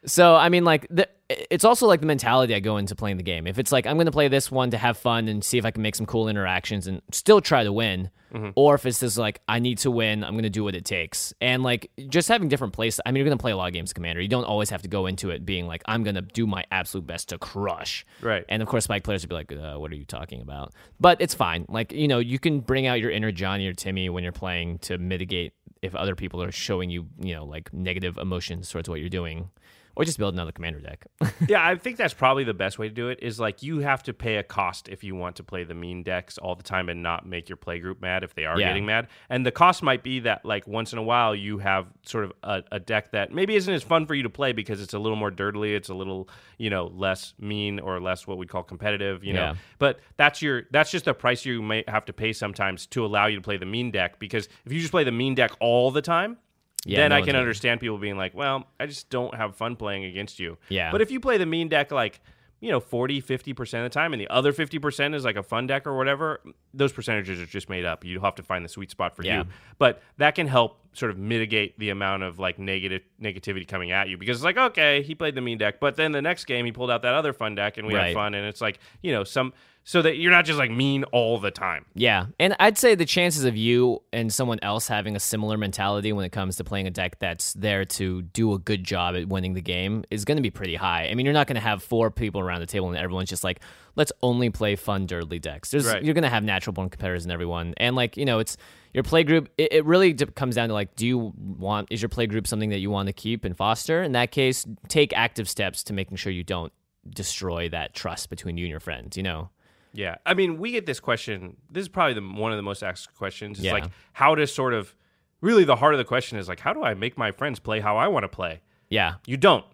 So 0.04 0.34
I 0.34 0.48
mean, 0.48 0.64
like, 0.64 0.86
the, 0.90 1.08
it's 1.28 1.64
also 1.64 1.86
like 1.86 2.00
the 2.00 2.06
mentality 2.06 2.54
I 2.54 2.60
go 2.60 2.76
into 2.76 2.94
playing 2.94 3.16
the 3.16 3.22
game. 3.22 3.46
If 3.46 3.58
it's 3.58 3.72
like 3.72 3.86
I'm 3.86 3.96
going 3.96 4.06
to 4.06 4.12
play 4.12 4.28
this 4.28 4.50
one 4.50 4.70
to 4.70 4.78
have 4.78 4.96
fun 4.98 5.28
and 5.28 5.42
see 5.42 5.58
if 5.58 5.64
I 5.64 5.70
can 5.70 5.82
make 5.82 5.94
some 5.94 6.06
cool 6.06 6.28
interactions 6.28 6.86
and 6.86 7.00
still 7.12 7.40
try 7.40 7.64
to 7.64 7.72
win, 7.72 8.10
or 8.54 8.74
if 8.74 8.86
it's 8.86 9.00
just 9.00 9.18
like 9.18 9.40
I 9.48 9.58
need 9.58 9.78
to 9.78 9.90
win, 9.90 10.24
I'm 10.24 10.32
going 10.32 10.42
to 10.42 10.50
do 10.50 10.64
what 10.64 10.74
it 10.74 10.84
takes. 10.84 11.32
And 11.40 11.62
like 11.62 11.90
just 12.08 12.28
having 12.28 12.48
different 12.48 12.72
plays. 12.72 13.00
I 13.04 13.10
mean, 13.10 13.18
you're 13.18 13.26
going 13.26 13.38
to 13.38 13.42
play 13.42 13.52
a 13.52 13.56
lot 13.56 13.68
of 13.68 13.72
games, 13.72 13.92
Commander. 13.92 14.20
You 14.20 14.28
don't 14.28 14.44
always 14.44 14.70
have 14.70 14.82
to 14.82 14.88
go 14.88 15.06
into 15.06 15.30
it 15.30 15.46
being 15.46 15.66
like 15.66 15.82
I'm 15.86 16.02
going 16.02 16.16
to 16.16 16.22
do 16.22 16.46
my 16.46 16.64
absolute 16.70 17.06
best 17.06 17.28
to 17.30 17.38
crush. 17.38 18.04
Right. 18.20 18.44
And 18.48 18.62
of 18.62 18.68
course, 18.68 18.84
Spike 18.84 19.04
players 19.04 19.22
would 19.22 19.28
be 19.28 19.34
like, 19.34 19.52
uh, 19.52 19.78
"What 19.78 19.92
are 19.92 19.96
you 19.96 20.04
talking 20.04 20.40
about?" 20.42 20.72
But 21.00 21.20
it's 21.20 21.34
fine. 21.34 21.66
Like 21.68 21.92
you 21.92 22.08
know, 22.08 22.18
you 22.18 22.38
can 22.38 22.60
bring 22.60 22.86
out 22.86 23.00
your 23.00 23.10
inner 23.10 23.32
Johnny 23.32 23.66
or 23.66 23.72
Timmy 23.72 24.08
when 24.08 24.22
you're 24.22 24.32
playing 24.32 24.78
to 24.80 24.98
mitigate 24.98 25.52
if 25.82 25.96
other 25.96 26.14
people 26.14 26.40
are 26.42 26.52
showing 26.52 26.90
you, 26.90 27.06
you 27.20 27.34
know, 27.34 27.44
like 27.44 27.72
negative 27.72 28.16
emotions 28.16 28.70
towards 28.70 28.88
what 28.88 29.00
you're 29.00 29.08
doing, 29.08 29.50
or 29.96 30.04
just 30.04 30.18
build 30.18 30.34
another 30.34 30.52
commander 30.52 30.80
deck. 30.80 31.06
yeah, 31.48 31.66
I 31.66 31.76
think 31.76 31.96
that's 31.96 32.14
probably 32.14 32.44
the 32.44 32.54
best 32.54 32.78
way 32.78 32.88
to 32.88 32.94
do 32.94 33.08
it. 33.08 33.18
Is 33.22 33.38
like 33.38 33.62
you 33.62 33.80
have 33.80 34.02
to 34.04 34.12
pay 34.14 34.36
a 34.36 34.42
cost 34.42 34.88
if 34.88 35.04
you 35.04 35.14
want 35.14 35.36
to 35.36 35.42
play 35.42 35.64
the 35.64 35.74
mean 35.74 36.02
decks 36.02 36.38
all 36.38 36.54
the 36.54 36.62
time 36.62 36.88
and 36.88 37.02
not 37.02 37.26
make 37.26 37.48
your 37.48 37.56
playgroup 37.58 38.00
mad 38.00 38.24
if 38.24 38.34
they 38.34 38.44
are 38.46 38.58
Yeah. 38.58 38.68
getting 38.68 38.86
mad. 38.86 39.08
And 39.28 39.44
the 39.44 39.50
cost 39.52 39.82
might 39.82 40.02
be 40.02 40.20
that 40.20 40.44
like 40.44 40.66
once 40.66 40.92
in 40.92 40.98
a 40.98 41.02
while 41.02 41.34
you 41.34 41.58
have 41.58 41.86
sort 42.06 42.24
of 42.24 42.32
a, 42.42 42.62
a 42.72 42.80
deck 42.80 43.12
that 43.12 43.32
maybe 43.32 43.54
isn't 43.56 43.72
as 43.72 43.82
fun 43.82 44.06
for 44.06 44.14
you 44.14 44.22
to 44.22 44.30
play 44.30 44.52
because 44.52 44.80
it's 44.80 44.94
a 44.94 44.98
little 44.98 45.16
more 45.16 45.30
durdly, 45.30 45.74
it's 45.74 45.88
a 45.88 45.94
little 45.94 46.28
you 46.58 46.70
know 46.70 46.86
less 46.94 47.34
mean 47.38 47.78
or 47.80 48.00
less 48.00 48.26
what 48.26 48.38
we 48.38 48.46
call 48.46 48.62
competitive. 48.62 49.22
You 49.24 49.34
know, 49.34 49.40
Yeah. 49.40 49.54
but 49.78 50.00
that's 50.16 50.40
your 50.42 50.62
that's 50.70 50.90
just 50.90 51.04
the 51.04 51.14
price 51.14 51.44
you 51.44 51.60
may 51.62 51.84
have 51.88 52.04
to 52.06 52.12
pay 52.12 52.32
sometimes 52.32 52.86
to 52.86 53.04
allow 53.04 53.26
you 53.26 53.36
to 53.36 53.42
play 53.42 53.56
the 53.58 53.66
mean 53.66 53.90
deck 53.90 54.18
because 54.18 54.48
if 54.64 54.72
you 54.72 54.80
just 54.80 54.90
play 54.92 55.04
the 55.04 55.12
mean 55.12 55.34
deck 55.34 55.52
all 55.60 55.90
the 55.90 56.02
time. 56.02 56.38
Yeah, 56.84 56.98
then 56.98 57.10
no 57.10 57.16
I 57.16 57.22
can 57.22 57.36
understand 57.36 57.80
people 57.80 57.98
being 57.98 58.16
like, 58.16 58.34
well, 58.34 58.66
I 58.80 58.86
just 58.86 59.08
don't 59.10 59.34
have 59.34 59.54
fun 59.54 59.76
playing 59.76 60.04
against 60.04 60.40
you. 60.40 60.58
Yeah. 60.68 60.90
But 60.90 61.00
if 61.00 61.10
you 61.10 61.20
play 61.20 61.36
the 61.38 61.46
mean 61.46 61.68
deck 61.68 61.92
like, 61.92 62.20
you 62.60 62.70
know, 62.70 62.80
40, 62.80 63.20
50% 63.22 63.60
of 63.60 63.82
the 63.84 63.88
time 63.88 64.12
and 64.12 64.20
the 64.20 64.28
other 64.28 64.52
50% 64.52 65.14
is 65.14 65.24
like 65.24 65.34
a 65.36 65.42
fun 65.42 65.66
deck 65.66 65.86
or 65.86 65.96
whatever, 65.96 66.40
those 66.74 66.92
percentages 66.92 67.40
are 67.40 67.46
just 67.46 67.68
made 67.68 67.84
up. 67.84 68.04
You 68.04 68.20
have 68.20 68.36
to 68.36 68.42
find 68.42 68.64
the 68.64 68.68
sweet 68.68 68.90
spot 68.90 69.16
for 69.16 69.24
Yeah. 69.24 69.38
you. 69.38 69.44
But 69.78 70.00
that 70.18 70.34
can 70.36 70.46
help 70.46 70.78
sort 70.92 71.10
of 71.10 71.18
mitigate 71.18 71.78
the 71.78 71.90
amount 71.90 72.22
of 72.22 72.38
like 72.38 72.58
negative 72.58 73.02
negativity 73.20 73.66
coming 73.66 73.90
at 73.92 74.08
you 74.08 74.16
because 74.18 74.36
it's 74.38 74.44
like, 74.44 74.58
okay, 74.58 75.02
he 75.02 75.14
played 75.14 75.34
the 75.34 75.40
mean 75.40 75.58
deck, 75.58 75.80
but 75.80 75.96
then 75.96 76.12
the 76.12 76.22
next 76.22 76.44
game 76.44 76.64
he 76.66 76.70
pulled 76.72 76.90
out 76.90 77.02
that 77.02 77.14
other 77.14 77.32
fun 77.32 77.54
deck 77.54 77.78
and 77.78 77.86
we 77.86 77.94
Right. 77.94 78.06
had 78.08 78.14
fun 78.14 78.34
and 78.34 78.46
it's 78.46 78.60
like, 78.60 78.78
you 79.02 79.10
know, 79.12 79.24
some 79.24 79.52
so 79.84 80.00
that 80.02 80.16
you're 80.16 80.30
not 80.30 80.44
just 80.44 80.58
like 80.58 80.70
mean 80.70 81.04
all 81.04 81.38
the 81.38 81.50
time. 81.50 81.84
Yeah, 81.94 82.26
and 82.38 82.54
I'd 82.60 82.78
say 82.78 82.94
the 82.94 83.04
chances 83.04 83.44
of 83.44 83.56
you 83.56 84.02
and 84.12 84.32
someone 84.32 84.58
else 84.62 84.86
having 84.88 85.16
a 85.16 85.20
similar 85.20 85.56
mentality 85.56 86.12
when 86.12 86.24
it 86.24 86.30
comes 86.32 86.56
to 86.56 86.64
playing 86.64 86.86
a 86.86 86.90
deck 86.90 87.18
that's 87.18 87.52
there 87.54 87.84
to 87.84 88.22
do 88.22 88.52
a 88.54 88.58
good 88.58 88.84
job 88.84 89.16
at 89.16 89.28
winning 89.28 89.54
the 89.54 89.60
game 89.60 90.04
is 90.10 90.24
going 90.24 90.36
to 90.36 90.42
be 90.42 90.50
pretty 90.50 90.76
high. 90.76 91.08
I 91.10 91.14
mean, 91.14 91.26
you're 91.26 91.32
not 91.32 91.46
going 91.46 91.56
to 91.56 91.60
have 91.60 91.82
four 91.82 92.10
people 92.10 92.40
around 92.40 92.60
the 92.60 92.66
table 92.66 92.88
and 92.88 92.96
everyone's 92.96 93.28
just 93.28 93.42
like, 93.42 93.60
let's 93.96 94.12
only 94.22 94.50
play 94.50 94.76
fun 94.76 95.06
durdly 95.06 95.40
decks. 95.40 95.70
There's 95.70 95.86
Right. 95.86 96.02
you're 96.02 96.14
going 96.14 96.22
to 96.22 96.30
have 96.30 96.44
natural 96.44 96.72
born 96.74 96.88
competitors 96.88 97.24
in 97.24 97.30
everyone, 97.30 97.74
and 97.76 97.96
like 97.96 98.16
you 98.16 98.24
know, 98.24 98.38
it's 98.38 98.56
your 98.94 99.02
play 99.02 99.24
group. 99.24 99.48
It, 99.58 99.72
it 99.72 99.84
really 99.84 100.14
comes 100.14 100.54
down 100.54 100.68
to 100.68 100.74
like, 100.74 100.94
do 100.96 101.06
you 101.06 101.32
want 101.36 101.88
is 101.90 102.00
your 102.00 102.08
play 102.08 102.26
group 102.26 102.46
something 102.46 102.70
that 102.70 102.78
you 102.78 102.90
want 102.90 103.08
to 103.08 103.12
keep 103.12 103.44
and 103.44 103.56
foster? 103.56 104.02
In 104.02 104.12
that 104.12 104.30
case, 104.30 104.64
take 104.88 105.12
active 105.12 105.48
steps 105.48 105.82
to 105.84 105.92
making 105.92 106.18
sure 106.18 106.30
you 106.32 106.44
don't 106.44 106.72
destroy 107.08 107.68
that 107.70 107.94
trust 107.94 108.30
between 108.30 108.56
you 108.56 108.64
and 108.66 108.70
your 108.70 108.80
friends. 108.80 109.16
You 109.16 109.24
know. 109.24 109.50
Yeah, 109.92 110.16
I 110.24 110.34
mean, 110.34 110.58
we 110.58 110.72
get 110.72 110.86
this 110.86 111.00
question. 111.00 111.56
This 111.70 111.82
is 111.82 111.88
probably 111.88 112.14
the 112.14 112.22
one 112.22 112.50
of 112.52 112.56
the 112.56 112.62
most 112.62 112.82
asked 112.82 113.14
questions. 113.14 113.58
It's 113.58 113.66
Yeah. 113.66 113.72
like 113.74 113.84
how 114.14 114.34
to 114.34 114.46
sort 114.46 114.74
of 114.74 114.94
really 115.40 115.64
the 115.64 115.76
heart 115.76 115.94
of 115.94 115.98
the 115.98 116.04
question 116.04 116.38
is 116.38 116.48
like 116.48 116.60
how 116.60 116.72
do 116.72 116.82
I 116.82 116.94
make 116.94 117.18
my 117.18 117.30
friends 117.32 117.58
play 117.58 117.80
how 117.80 117.96
I 117.96 118.08
want 118.08 118.24
to 118.24 118.28
play? 118.28 118.60
Yeah. 118.88 119.14
You 119.26 119.36
don't. 119.36 119.64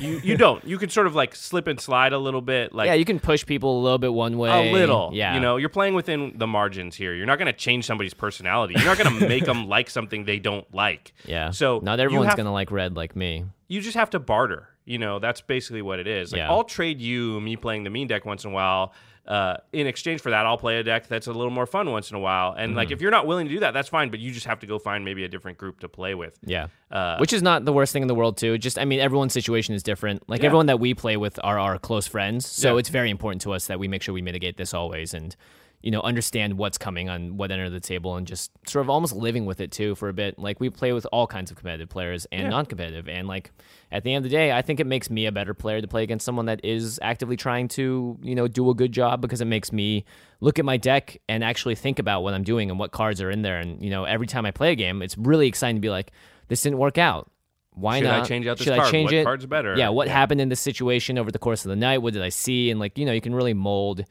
You 0.00 0.20
you 0.24 0.36
don't. 0.38 0.64
You 0.64 0.78
can 0.78 0.88
sort 0.88 1.06
of 1.06 1.14
like 1.14 1.34
slip 1.34 1.66
and 1.66 1.78
slide 1.78 2.14
a 2.14 2.18
little 2.18 2.40
bit. 2.40 2.72
Like 2.72 2.86
yeah, 2.86 2.94
you 2.94 3.04
can 3.04 3.20
push 3.20 3.44
people 3.44 3.78
a 3.78 3.82
little 3.82 3.98
bit 3.98 4.12
one 4.12 4.38
way. 4.38 4.70
a 4.70 4.72
little. 4.72 5.10
Yeah. 5.12 5.34
You 5.34 5.40
know, 5.40 5.58
you're 5.58 5.68
playing 5.68 5.92
within 5.92 6.32
the 6.38 6.46
margins 6.46 6.96
here. 6.96 7.12
You're 7.14 7.26
not 7.26 7.38
going 7.38 7.46
to 7.46 7.52
change 7.52 7.84
somebody's 7.84 8.14
personality. 8.14 8.74
You're 8.76 8.86
not 8.86 8.96
going 8.96 9.18
to 9.20 9.28
make 9.28 9.44
them 9.44 9.68
like 9.68 9.90
something 9.90 10.24
they 10.24 10.38
don't 10.38 10.66
like. 10.74 11.12
Yeah. 11.26 11.50
So 11.50 11.80
not 11.82 12.00
everyone's 12.00 12.34
gonna 12.34 12.52
like 12.52 12.70
red 12.70 12.96
like 12.96 13.14
me. 13.14 13.44
You 13.68 13.82
just 13.82 13.96
have 13.96 14.08
to 14.10 14.18
barter. 14.18 14.68
You 14.84 14.98
know, 14.98 15.18
that's 15.18 15.40
basically 15.40 15.82
what 15.82 15.98
it 16.00 16.06
is. 16.06 16.32
Like 16.32 16.38
Yeah. 16.40 16.50
I'll 16.50 16.64
trade 16.64 17.00
you 17.00 17.40
me 17.40 17.56
playing 17.56 17.84
the 17.84 17.90
mean 17.90 18.08
deck 18.08 18.24
once 18.24 18.44
in 18.44 18.50
a 18.50 18.54
while. 18.54 18.92
Uh, 19.24 19.56
in 19.72 19.86
exchange 19.86 20.20
for 20.20 20.30
that, 20.30 20.44
I'll 20.46 20.58
play 20.58 20.78
a 20.78 20.82
deck 20.82 21.06
that's 21.06 21.28
a 21.28 21.32
little 21.32 21.52
more 21.52 21.66
fun 21.66 21.88
once 21.92 22.10
in 22.10 22.16
a 22.16 22.20
while. 22.20 22.54
And 22.58 22.70
Mm-hmm. 22.70 22.76
like, 22.76 22.90
if 22.90 23.00
you're 23.00 23.12
not 23.12 23.24
willing 23.24 23.46
to 23.46 23.52
do 23.54 23.60
that, 23.60 23.70
that's 23.72 23.88
fine. 23.88 24.10
But 24.10 24.18
you 24.18 24.32
just 24.32 24.46
have 24.46 24.58
to 24.58 24.66
go 24.66 24.80
find 24.80 25.04
maybe 25.04 25.22
a 25.22 25.28
different 25.28 25.58
group 25.58 25.78
to 25.80 25.88
play 25.88 26.16
with. 26.16 26.36
Yeah. 26.44 26.66
Uh, 26.90 27.18
Which 27.18 27.32
is 27.32 27.40
not 27.40 27.64
the 27.64 27.72
worst 27.72 27.92
thing 27.92 28.02
in 28.02 28.08
the 28.08 28.16
world 28.16 28.36
too. 28.36 28.58
Just 28.58 28.76
I 28.80 28.84
mean 28.84 28.98
everyone's 28.98 29.32
situation 29.32 29.76
is 29.76 29.84
different. 29.84 30.28
Like 30.28 30.40
Yeah. 30.40 30.46
everyone 30.46 30.66
that 30.66 30.80
we 30.80 30.92
play 30.94 31.16
with 31.16 31.38
are 31.44 31.60
our 31.60 31.78
close 31.78 32.08
friends. 32.08 32.48
So 32.48 32.72
Yeah. 32.74 32.80
it's 32.80 32.88
very 32.88 33.10
important 33.10 33.42
to 33.42 33.52
us 33.52 33.68
that 33.68 33.78
we 33.78 33.86
make 33.86 34.02
sure 34.02 34.12
we 34.12 34.22
mitigate 34.22 34.56
this 34.56 34.74
always 34.74 35.14
and 35.14 35.36
you 35.82 35.90
know, 35.90 36.00
understand 36.02 36.58
what's 36.58 36.78
coming 36.78 37.08
on 37.08 37.36
what 37.36 37.50
end 37.50 37.62
of 37.62 37.72
the 37.72 37.80
table 37.80 38.16
and 38.16 38.26
just 38.26 38.50
sort 38.66 38.84
of 38.84 38.88
almost 38.90 39.14
living 39.14 39.46
with 39.46 39.60
it 39.60 39.72
too 39.72 39.94
for 39.96 40.08
a 40.08 40.12
bit. 40.12 40.38
Like 40.38 40.60
we 40.60 40.70
play 40.70 40.92
with 40.92 41.06
all 41.12 41.26
kinds 41.26 41.50
of 41.50 41.56
competitive 41.56 41.88
players 41.88 42.26
and 42.30 42.42
Yeah. 42.42 42.48
non-competitive 42.50 43.08
and 43.08 43.26
like 43.26 43.50
at 43.90 44.04
the 44.04 44.14
end 44.14 44.24
of 44.24 44.30
the 44.30 44.36
day, 44.36 44.52
I 44.52 44.62
think 44.62 44.78
it 44.80 44.86
makes 44.86 45.10
me 45.10 45.26
a 45.26 45.32
better 45.32 45.54
player 45.54 45.80
to 45.80 45.88
play 45.88 46.02
against 46.04 46.24
someone 46.24 46.46
that 46.46 46.64
is 46.64 46.98
actively 47.02 47.36
trying 47.36 47.68
to, 47.68 48.16
you 48.22 48.34
know, 48.34 48.46
do 48.48 48.70
a 48.70 48.74
good 48.74 48.92
job 48.92 49.20
because 49.20 49.40
it 49.40 49.46
makes 49.46 49.72
me 49.72 50.04
look 50.40 50.58
at 50.58 50.64
my 50.64 50.76
deck 50.76 51.18
and 51.28 51.42
actually 51.42 51.74
think 51.74 51.98
about 51.98 52.22
what 52.22 52.32
I'm 52.32 52.44
doing 52.44 52.70
and 52.70 52.78
what 52.78 52.92
cards 52.92 53.20
are 53.20 53.30
in 53.30 53.42
there 53.42 53.58
and 53.58 53.82
you 53.82 53.90
know, 53.90 54.04
every 54.04 54.26
time 54.26 54.46
I 54.46 54.50
play 54.52 54.72
a 54.72 54.76
game, 54.76 55.02
it's 55.02 55.18
really 55.18 55.48
exciting 55.48 55.76
to 55.76 55.80
be 55.80 55.90
like 55.90 56.12
this 56.48 56.62
didn't 56.62 56.78
work 56.78 56.96
out. 56.98 57.28
Why 57.74 58.00
not? 58.00 58.14
Should 58.16 58.22
I 58.22 58.24
change 58.26 58.46
out 58.46 58.58
this 58.58 58.64
Should 58.66 58.76
card? 58.76 58.88
I 58.88 58.90
change 58.90 59.06
What 59.06 59.14
it? 59.14 59.24
card's 59.24 59.46
better? 59.46 59.74
Yeah, 59.76 59.88
what 59.88 60.06
Yeah. 60.06 60.12
happened 60.12 60.40
in 60.42 60.48
this 60.50 60.60
situation 60.60 61.18
over 61.18 61.30
the 61.32 61.38
course 61.38 61.64
of 61.64 61.70
the 61.70 61.76
night? 61.76 61.98
What 61.98 62.12
did 62.12 62.22
I 62.22 62.28
see? 62.28 62.70
And 62.70 62.78
like, 62.78 62.98
you 62.98 63.06
know, 63.06 63.12
you 63.12 63.20
can 63.22 63.34
really 63.34 63.54
mold 63.54 64.04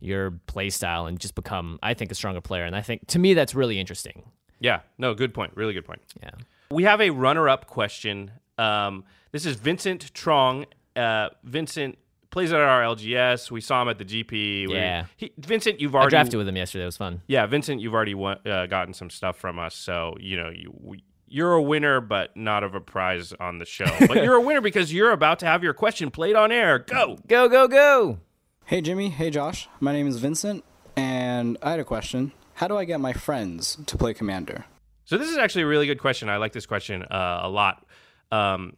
your 0.00 0.32
play 0.46 0.70
style 0.70 1.06
and 1.06 1.18
just 1.18 1.34
become, 1.34 1.78
I 1.82 1.94
think, 1.94 2.10
a 2.10 2.14
stronger 2.14 2.40
player. 2.40 2.64
And 2.64 2.76
I 2.76 2.82
think 2.82 3.06
to 3.08 3.18
me 3.18 3.34
that's 3.34 3.54
really 3.54 3.78
interesting. 3.78 4.24
Yeah, 4.60 4.80
no, 4.98 5.14
good 5.14 5.34
point. 5.34 5.52
Really 5.54 5.74
good 5.74 5.84
point. 5.84 6.00
Yeah. 6.22 6.30
We 6.70 6.84
have 6.84 7.00
a 7.00 7.10
runner-up 7.10 7.66
question. 7.66 8.30
Um, 8.58 9.04
this 9.32 9.46
is 9.46 9.56
Vincent 9.56 10.12
Trong. 10.14 10.66
Uh, 10.94 11.28
Vincent 11.44 11.98
plays 12.30 12.52
at 12.52 12.60
our 12.60 12.82
LGS. 12.82 13.50
We 13.50 13.60
saw 13.60 13.82
him 13.82 13.88
at 13.88 13.98
the 13.98 14.04
GP. 14.04 14.68
Yeah. 14.70 15.06
he, 15.16 15.32
Vincent, 15.38 15.80
you've 15.80 15.94
I 15.94 15.98
already 16.00 16.10
drafted 16.10 16.38
with 16.38 16.48
him 16.48 16.56
yesterday. 16.56 16.84
It 16.84 16.86
was 16.86 16.96
fun. 16.96 17.22
Yeah, 17.26 17.46
Vincent, 17.46 17.80
you've 17.80 17.94
already 17.94 18.14
won, 18.14 18.38
uh, 18.46 18.66
gotten 18.66 18.94
some 18.94 19.10
stuff 19.10 19.36
from 19.36 19.58
us, 19.58 19.74
so 19.74 20.16
you 20.20 20.36
know 20.36 20.50
you. 20.50 20.72
We, 20.80 21.02
you're 21.28 21.54
a 21.54 21.62
winner, 21.62 22.00
but 22.00 22.36
not 22.36 22.62
of 22.62 22.74
a 22.76 22.80
prize 22.80 23.32
on 23.40 23.58
the 23.58 23.64
show. 23.64 23.90
But 24.06 24.22
you're 24.22 24.36
a 24.36 24.40
winner 24.46 24.60
because 24.60 24.92
you're 24.92 25.10
about 25.10 25.40
to 25.40 25.46
have 25.46 25.62
your 25.64 25.74
question 25.74 26.10
played 26.10 26.36
on 26.36 26.52
air. 26.52 26.78
Go. 26.78 27.18
Go, 27.26 27.48
go, 27.48 27.66
go. 27.66 28.18
Hey 28.66 28.80
Jimmy, 28.80 29.10
hey 29.10 29.30
Josh. 29.30 29.68
My 29.80 29.92
name 29.92 30.06
is 30.08 30.18
Vincent, 30.18 30.64
and 30.96 31.56
I 31.62 31.70
had 31.70 31.80
a 31.80 31.84
question. 31.84 32.32
How 32.54 32.68
do 32.68 32.76
I 32.76 32.84
get 32.84 33.00
my 33.00 33.12
friends 33.12 33.78
to 33.86 33.96
play 33.96 34.12
Commander? 34.14 34.64
So 35.04 35.18
this 35.18 35.30
is 35.30 35.36
actually 35.36 35.62
a 35.62 35.66
really 35.68 35.86
good 35.86 36.00
question. 36.00 36.28
I 36.28 36.38
like 36.38 36.52
this 36.52 36.66
question 36.66 37.02
uh, 37.04 37.40
a 37.42 37.48
lot. 37.48 37.84
Um, 38.32 38.76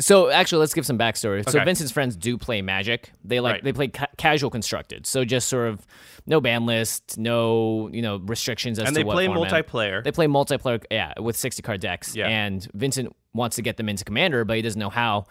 So 0.00 0.30
actually, 0.30 0.58
let's 0.60 0.74
give 0.74 0.84
some 0.84 0.98
backstory. 0.98 1.48
So 1.48 1.62
Vincent's 1.64 1.92
friends 1.92 2.16
do 2.16 2.36
play 2.36 2.60
Magic. 2.60 3.12
They 3.24 3.38
like 3.38 3.52
Right. 3.54 3.64
they 3.64 3.72
play 3.72 3.88
ca- 3.88 4.08
casual 4.16 4.50
constructed. 4.50 5.06
So 5.06 5.24
just 5.24 5.46
sort 5.48 5.68
of 5.68 5.86
no 6.26 6.40
ban 6.40 6.66
list, 6.66 7.18
no 7.18 7.88
you 7.92 8.02
know 8.02 8.16
restrictions 8.16 8.80
as 8.80 8.88
and 8.88 8.96
to 8.96 9.04
what. 9.04 9.12
And 9.12 9.18
they 9.20 9.28
what 9.28 9.48
play 9.48 9.50
format. 9.52 9.66
multiplayer. 9.66 10.02
They 10.02 10.10
play 10.12 10.26
multiplayer, 10.26 10.82
yeah, 10.90 11.12
with 11.20 11.36
60 11.36 11.62
card 11.62 11.80
decks. 11.80 12.16
Yeah. 12.16 12.26
And 12.26 12.66
Vincent 12.74 13.14
wants 13.32 13.54
to 13.56 13.62
get 13.62 13.76
them 13.76 13.88
into 13.88 14.04
Commander, 14.04 14.44
but 14.44 14.56
he 14.56 14.62
doesn't 14.62 14.80
know 14.80 14.90
how. 14.90 15.26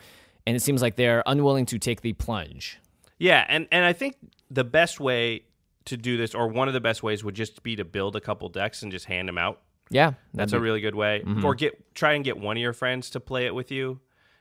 And 0.47 0.55
it 0.55 0.61
seems 0.61 0.81
like 0.81 0.95
they're 0.95 1.21
unwilling 1.25 1.65
to 1.67 1.77
take 1.77 1.99
the 2.01 2.13
plunge. 2.13 2.79
Yeah, 3.21 3.45
and 3.47 3.67
and 3.71 3.86
I 3.86 3.93
think 3.93 4.15
the 4.49 4.63
best 4.63 4.99
way 4.99 5.43
to 5.86 5.95
do 5.97 6.17
this, 6.17 6.34
or 6.34 6.47
one 6.47 6.67
of 6.67 6.73
the 6.73 6.81
best 6.81 7.03
ways, 7.03 7.23
would 7.23 7.36
just 7.36 7.62
be 7.63 7.75
to 7.75 7.86
build 7.86 8.15
a 8.15 8.21
couple 8.21 8.49
decks 8.49 8.81
and 8.81 8.91
just 8.91 9.05
hand 9.05 9.27
them 9.27 9.38
out. 9.38 9.62
Yeah, 9.89 10.13
That's 10.34 10.51
that'd 10.51 10.53
a 10.55 10.60
really 10.60 10.81
good 10.81 10.95
way. 10.95 11.21
Mhm. 11.25 11.43
Or 11.43 11.53
get 11.53 11.93
try 11.95 12.13
and 12.13 12.23
get 12.25 12.38
one 12.38 12.57
of 12.57 12.62
your 12.62 12.73
friends 12.73 13.10
to 13.12 13.19
play 13.19 13.45
it 13.45 13.53
with 13.53 13.71
you. 13.71 13.99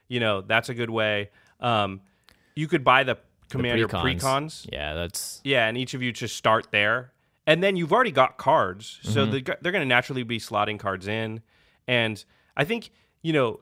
You 0.09 0.21
know, 0.21 0.41
that's 0.41 0.69
a 0.69 0.75
good 0.75 0.91
way. 0.91 1.31
Um, 1.61 2.01
you 2.57 2.69
could 2.69 2.83
buy 2.85 3.05
the 3.05 3.15
the 3.15 3.21
commander 3.57 3.89
precons. 3.89 4.21
precons. 4.21 4.67
Yeah, 4.73 4.95
that's 4.95 5.41
Yeah, 5.45 5.67
and 5.69 5.77
each 5.77 5.93
of 5.95 6.03
you 6.03 6.13
just 6.13 6.37
start 6.37 6.69
there, 6.71 7.13
and 7.47 7.63
then 7.63 7.77
you've 7.77 7.93
already 7.93 8.13
got 8.13 8.39
cards, 8.39 8.99
so 9.03 9.27
Mhm. 9.27 9.45
go- 9.45 9.57
they're 9.61 9.73
going 9.73 9.83
to 9.83 9.89
naturally 9.89 10.23
be 10.23 10.39
slotting 10.39 10.79
cards 10.79 11.07
in. 11.09 11.43
And 11.87 12.25
I 12.57 12.65
think 12.65 12.91
you 13.23 13.33
know, 13.35 13.61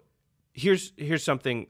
here's 0.52 0.92
here's 0.96 1.24
something. 1.24 1.66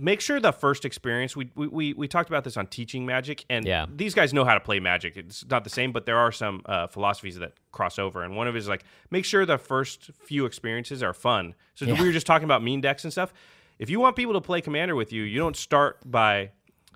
Make 0.00 0.20
sure 0.20 0.40
the 0.40 0.52
first 0.52 0.84
experience. 0.84 1.36
We 1.36 1.50
we, 1.54 1.66
we, 1.68 1.92
we 1.94 2.08
talked 2.08 2.28
about 2.28 2.44
this 2.44 2.56
on 2.56 2.66
teaching 2.66 3.04
Magic, 3.06 3.44
and 3.50 3.66
Yeah. 3.66 3.86
these 3.94 4.14
guys 4.14 4.32
know 4.32 4.44
how 4.44 4.54
to 4.54 4.60
play 4.60 4.80
Magic. 4.80 5.16
It's 5.16 5.44
not 5.48 5.64
the 5.64 5.70
same, 5.70 5.92
but 5.92 6.06
there 6.06 6.18
are 6.18 6.32
some 6.32 6.62
uh, 6.66 6.86
philosophies 6.86 7.38
that 7.38 7.52
cross 7.72 7.98
over. 7.98 8.22
And 8.22 8.36
one 8.36 8.48
of 8.48 8.54
it 8.54 8.58
is 8.58 8.68
like 8.68 8.84
make 9.10 9.24
sure 9.24 9.44
the 9.46 9.58
first 9.58 10.10
few 10.24 10.46
experiences 10.46 11.02
are 11.02 11.12
fun. 11.14 11.54
So 11.74 11.84
Yeah. 11.86 12.00
we 12.00 12.06
were 12.06 12.12
just 12.12 12.26
talking 12.26 12.44
about 12.44 12.62
mean 12.62 12.80
decks 12.80 13.04
and 13.04 13.12
stuff. 13.12 13.32
If 13.78 13.90
you 13.90 14.00
want 14.00 14.16
people 14.16 14.34
to 14.34 14.40
play 14.40 14.60
Commander 14.60 14.94
with 14.96 15.12
you, 15.12 15.22
you 15.22 15.38
don't 15.38 15.56
start 15.56 15.98
by 16.04 16.50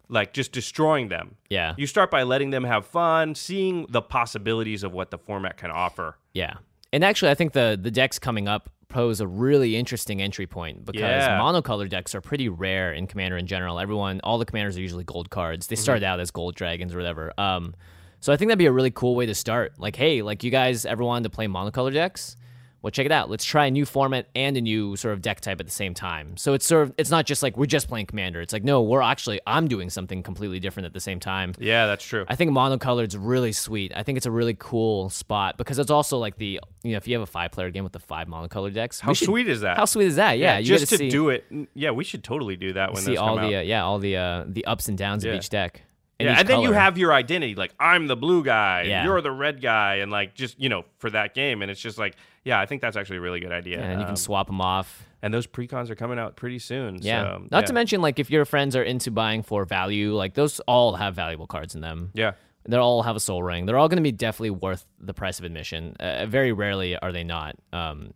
like 0.09 0.33
just 0.35 0.53
destroying 0.53 1.09
them. 1.09 1.37
Yeah. 1.49 1.75
You 1.79 1.87
start 1.87 2.11
by 2.11 2.23
letting 2.25 2.51
them 2.51 2.65
have 2.65 2.85
fun, 2.87 3.35
seeing 3.35 3.87
the 3.89 4.03
possibilities 4.03 4.83
of 4.83 4.93
what 4.93 5.11
the 5.11 5.19
format 5.19 5.57
can 5.57 5.71
offer. 5.71 6.19
Yeah. 6.35 6.55
And 6.93 7.03
actually, 7.05 7.31
I 7.31 7.35
think 7.35 7.53
the 7.53 7.79
the 7.81 7.91
decks 7.91 8.19
coming 8.19 8.49
up 8.49 8.69
pose 8.93 9.21
a 9.21 9.27
really 9.27 9.77
interesting 9.77 10.21
entry 10.23 10.47
point 10.47 10.85
because 10.85 11.01
Yeah. 11.01 11.39
monocolor 11.41 11.89
decks 11.89 12.15
are 12.15 12.21
pretty 12.21 12.49
rare 12.49 12.93
in 12.93 13.07
Commander 13.07 13.37
in 13.37 13.47
general. 13.47 13.79
Everyone, 13.81 14.21
all 14.23 14.39
the 14.39 14.45
commanders 14.45 14.77
are 14.77 14.81
usually 14.81 15.05
gold 15.05 15.31
cards. 15.31 15.67
They 15.67 15.75
Mm-hmm. 15.77 15.83
started 15.83 16.05
out 16.05 16.21
as 16.21 16.31
gold 16.31 16.55
dragons 16.55 16.95
or 16.95 16.99
whatever. 16.99 17.33
Um, 17.39 17.75
so 18.21 18.33
I 18.33 18.37
think 18.37 18.49
that'd 18.51 18.59
be 18.59 18.67
a 18.67 18.73
really 18.73 18.91
cool 18.93 19.17
way 19.17 19.27
to 19.27 19.35
start. 19.35 19.73
Like, 19.79 19.97
hey, 19.97 20.23
like 20.23 20.45
you 20.45 20.51
guys 20.51 20.87
ever 20.87 21.03
wanted 21.03 21.25
to 21.25 21.31
play 21.31 21.47
monocolor 21.49 21.93
decks? 21.93 22.37
Well, 22.83 22.91
check 22.91 23.07
it 23.07 23.13
out. 23.13 23.31
Let's 23.31 23.45
try 23.45 23.67
a 23.67 23.71
new 23.71 23.87
format 23.87 24.27
and 24.35 24.57
a 24.57 24.61
new 24.61 24.97
sort 24.97 25.15
of 25.15 25.23
deck 25.23 25.41
type 25.41 25.61
at 25.61 25.67
the 25.67 25.73
same 25.73 25.95
time. 25.95 26.37
So 26.37 26.53
it's 26.53 26.67
sort 26.67 26.83
of 26.83 26.95
it's 26.99 27.11
not 27.11 27.27
just 27.27 27.41
like 27.43 27.57
we're 27.57 27.67
just 27.67 27.87
playing 27.89 28.07
Commander. 28.07 28.41
It's 28.41 28.53
like 28.53 28.65
no, 28.65 28.83
we're 28.83 29.01
actually 29.03 29.41
I'm 29.47 29.69
doing 29.69 29.89
something 29.89 30.23
completely 30.25 30.59
different 30.59 30.87
at 30.87 30.93
the 30.93 30.99
same 31.01 31.21
time. 31.21 31.55
Yeah, 31.61 31.87
that's 31.87 32.05
true. 32.05 32.25
I 32.29 32.35
think 32.35 32.51
monocolored's 32.51 33.17
really 33.17 33.53
sweet. 33.53 33.93
I 33.95 34.03
think 34.03 34.17
it's 34.17 34.27
a 34.27 34.33
really 34.33 34.57
cool 34.59 35.11
spot 35.11 35.57
because 35.59 35.79
it's 35.79 35.91
also 35.93 36.19
like 36.19 36.37
the 36.39 36.59
you 36.83 36.91
know 36.93 36.97
if 36.97 37.07
you 37.07 37.15
have 37.15 37.23
a 37.23 37.27
five 37.27 37.53
player 37.53 37.71
game 37.71 37.85
with 37.85 37.93
the 37.93 38.01
five 38.01 38.27
monocolored 38.27 38.75
decks. 38.75 38.99
How 38.99 39.13
should- 39.13 39.27
sweet 39.27 39.49
is 39.49 39.61
that? 39.61 39.77
How 39.77 39.85
sweet 39.85 40.07
is 40.07 40.17
that? 40.17 40.39
Yeah, 40.39 40.59
you 40.59 40.67
just 40.67 40.89
to 40.89 40.97
see, 40.99 41.09
do 41.09 41.29
it. 41.29 41.45
Yeah, 41.75 41.93
we 41.93 42.03
should 42.03 42.25
totally 42.25 42.57
do 42.57 42.73
that 42.73 42.93
when 42.93 43.03
see 43.03 43.17
all 43.17 43.37
come 43.37 43.49
the 43.49 43.57
uh, 43.59 43.61
yeah 43.61 43.85
all 43.85 44.01
the 44.01 44.17
uh, 44.17 44.45
the 44.49 44.65
ups 44.65 44.89
and 44.89 44.99
downs 44.99 45.25
Yeah. 45.25 45.33
of 45.33 45.37
each 45.39 45.51
deck. 45.51 45.83
And 46.23 46.31
yeah, 46.35 46.41
and 46.41 46.49
then 46.49 46.61
you 46.61 46.73
have 46.73 46.99
your 46.99 47.13
identity. 47.13 47.55
Like 47.55 47.75
I'm 47.79 48.07
the 48.07 48.17
blue 48.17 48.43
guy, 48.45 48.83
Yeah. 48.83 49.05
you're 49.05 49.21
the 49.21 49.31
red 49.31 49.61
guy, 49.61 49.97
and 49.97 50.11
like 50.11 50.35
just 50.35 50.59
you 50.61 50.69
know 50.69 50.85
for 50.99 51.11
that 51.11 51.35
game. 51.35 51.63
And 51.63 51.71
it's 51.71 51.81
just 51.81 51.99
like, 51.99 52.17
yeah, 52.45 52.61
I 52.61 52.67
think 52.67 52.81
that's 52.83 52.97
actually 52.97 53.19
a 53.19 53.21
really 53.21 53.41
good 53.41 53.53
idea. 53.53 53.79
Yeah, 53.79 53.85
and 53.91 54.01
you 54.01 54.05
can 54.07 54.11
Um, 54.13 54.17
swap 54.17 54.47
them 54.47 54.61
off. 54.61 55.05
And 55.25 55.33
those 55.33 55.47
precons 55.47 55.89
are 55.89 55.95
coming 55.95 56.19
out 56.19 56.35
pretty 56.37 56.59
soon. 56.59 56.99
Yeah, 57.01 57.23
so, 57.23 57.47
not 57.51 57.61
yeah. 57.63 57.67
to 57.67 57.73
mention 57.73 58.01
like 58.01 58.19
if 58.19 58.31
your 58.31 58.45
friends 58.45 58.75
are 58.75 58.83
into 58.83 59.11
buying 59.11 59.43
for 59.43 59.65
value, 59.65 60.15
like 60.15 60.35
those 60.35 60.59
all 60.61 60.95
have 60.97 61.15
valuable 61.15 61.47
cards 61.47 61.75
in 61.75 61.81
them. 61.81 62.11
Yeah. 62.15 62.33
They 62.65 62.77
all 62.77 63.03
have 63.03 63.17
a 63.17 63.21
Sol 63.21 63.43
Ring. 63.43 63.67
They're 63.67 63.77
all 63.79 63.89
going 63.89 63.97
to 63.97 64.03
be 64.03 64.13
definitely 64.13 64.51
worth 64.51 64.87
the 65.01 65.13
price 65.15 65.41
of 65.41 65.45
admission. 65.45 65.97
Uh, 65.99 66.27
very 66.27 66.53
rarely 66.53 66.97
are 66.97 67.11
they 67.11 67.25
not. 67.25 67.57
Um, 67.73 68.15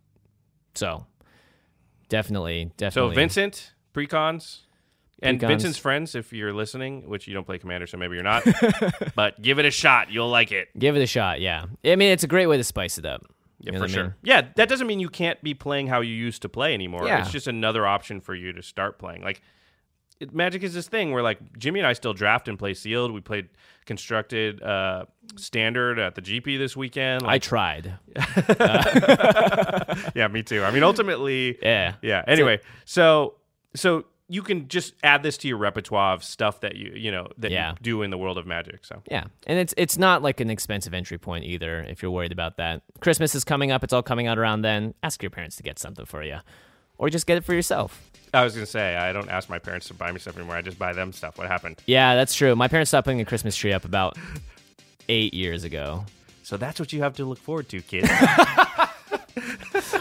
so 0.73 1.05
definitely, 2.09 2.71
definitely. 2.77 3.11
So. 3.11 3.15
Vincent 3.15 3.73
precons. 3.93 4.59
And 5.21 5.39
Precons. 5.39 5.47
Vincent's 5.47 5.77
friends, 5.79 6.13
if 6.15 6.31
you're 6.31 6.53
listening, 6.53 7.09
which 7.09 7.27
you 7.27 7.33
don't 7.33 7.45
play 7.45 7.57
Commander, 7.57 7.87
so 7.87 7.97
maybe 7.97 8.13
you're 8.15 8.23
not, 8.23 8.43
but 9.15 9.41
give 9.41 9.57
it 9.57 9.65
a 9.65 9.71
shot. 9.71 10.11
You'll 10.11 10.29
like 10.29 10.51
it. 10.51 10.67
Give 10.77 10.95
it 10.95 11.01
a 11.01 11.07
shot. 11.07 11.41
Yeah, 11.41 11.65
I 11.83 11.95
mean 11.95 12.11
it's 12.11 12.23
a 12.23 12.27
great 12.27 12.45
way 12.47 12.57
to 12.57 12.63
spice 12.63 12.97
it 12.99 13.05
up. 13.05 13.23
Yeah, 13.59 13.59
You 13.59 13.71
know 13.71 13.77
for 13.79 13.83
what 13.85 13.89
I 13.89 13.93
sure. 13.93 14.03
mean? 14.03 14.13
Yeah, 14.23 14.41
that 14.57 14.69
doesn't 14.69 14.85
mean 14.85 14.99
you 14.99 15.09
can't 15.09 15.41
be 15.41 15.55
playing 15.55 15.87
how 15.87 16.01
you 16.01 16.13
used 16.13 16.43
to 16.43 16.49
play 16.49 16.75
anymore. 16.75 17.07
Yeah. 17.07 17.21
It's 17.21 17.31
just 17.31 17.47
another 17.47 17.87
option 17.87 18.21
for 18.21 18.35
you 18.35 18.53
to 18.53 18.61
start 18.61 18.99
playing. 18.99 19.23
Like 19.23 19.41
it, 20.19 20.35
Magic 20.35 20.61
is 20.61 20.75
this 20.75 20.87
thing 20.87 21.11
where 21.11 21.23
like 21.23 21.39
Jimmy 21.57 21.79
and 21.79 21.87
I 21.87 21.93
still 21.93 22.13
draft 22.13 22.47
and 22.47 22.59
play 22.59 22.75
sealed. 22.75 23.11
We 23.11 23.21
played 23.21 23.49
constructed 23.87 24.61
uh, 24.61 25.05
standard 25.37 25.97
at 25.97 26.13
the 26.13 26.21
GP 26.21 26.59
this 26.59 26.77
weekend. 26.77 27.23
I 27.23 27.27
Like, 27.27 27.41
tried. 27.41 27.97
yeah, 30.15 30.27
me 30.31 30.43
too. 30.43 30.63
I 30.63 30.69
mean, 30.71 30.83
ultimately, 30.83 31.57
Yeah. 31.61 31.95
yeah. 32.03 32.23
Anyway, 32.27 32.59
so 32.85 33.35
so 33.75 34.05
you 34.29 34.41
can 34.41 34.67
just 34.67 34.93
add 35.03 35.23
this 35.23 35.37
to 35.37 35.47
your 35.47 35.57
repertoire 35.57 36.13
of 36.13 36.23
stuff 36.23 36.59
that 36.61 36.75
you 36.75 36.91
you 36.95 37.11
know 37.11 37.27
that 37.37 37.51
Yeah. 37.51 37.71
you 37.71 37.75
do 37.81 38.01
in 38.01 38.09
the 38.09 38.17
world 38.17 38.37
of 38.37 38.45
Magic. 38.45 38.83
So 38.85 39.01
Yeah, 39.09 39.25
and 39.45 39.57
it's 39.59 39.73
it's 39.77 39.97
not 39.97 40.21
like 40.21 40.39
an 40.39 40.49
expensive 40.49 40.93
entry 40.93 41.17
point 41.17 41.45
either. 41.45 41.81
If 41.81 42.01
you're 42.01 42.11
worried 42.11 42.31
about 42.33 42.57
that, 42.57 42.81
Christmas 42.99 43.35
is 43.35 43.43
coming 43.43 43.71
up. 43.71 43.83
It's 43.83 43.93
all 43.93 44.03
coming 44.03 44.27
out 44.27 44.37
around 44.37 44.61
then. 44.63 44.93
Ask 45.03 45.23
your 45.23 45.29
parents 45.29 45.55
to 45.57 45.63
get 45.63 45.79
something 45.79 46.05
for 46.05 46.23
you, 46.23 46.39
or 46.97 47.09
just 47.09 47.25
get 47.25 47.37
it 47.37 47.43
for 47.45 47.53
yourself. 47.53 48.03
I 48.33 48.43
was 48.43 48.53
gonna 48.53 48.65
say 48.65 48.95
I 48.97 49.13
don't 49.13 49.29
ask 49.29 49.49
my 49.49 49.59
parents 49.59 49.87
to 49.87 49.93
buy 49.93 50.11
me 50.11 50.19
stuff 50.19 50.35
anymore. 50.35 50.57
I 50.57 50.61
just 50.61 50.77
buy 50.77 50.91
them 50.93 51.13
stuff. 51.13 51.37
What 51.37 51.47
happened? 51.47 51.81
Yeah, 51.85 52.15
that's 52.15 52.35
true. 52.35 52.55
My 52.55 52.67
parents 52.67 52.89
stopped 52.89 53.05
putting 53.05 53.21
a 53.21 53.25
Christmas 53.25 53.55
tree 53.55 53.71
up 53.71 53.85
about 53.85 54.17
eight 55.09 55.33
years 55.33 55.63
ago. 55.63 56.05
So 56.43 56.57
that's 56.57 56.79
what 56.79 56.91
you 56.93 57.01
have 57.01 57.15
to 57.17 57.25
look 57.25 57.39
forward 57.39 57.69
to, 57.69 57.81
kids. 57.81 58.09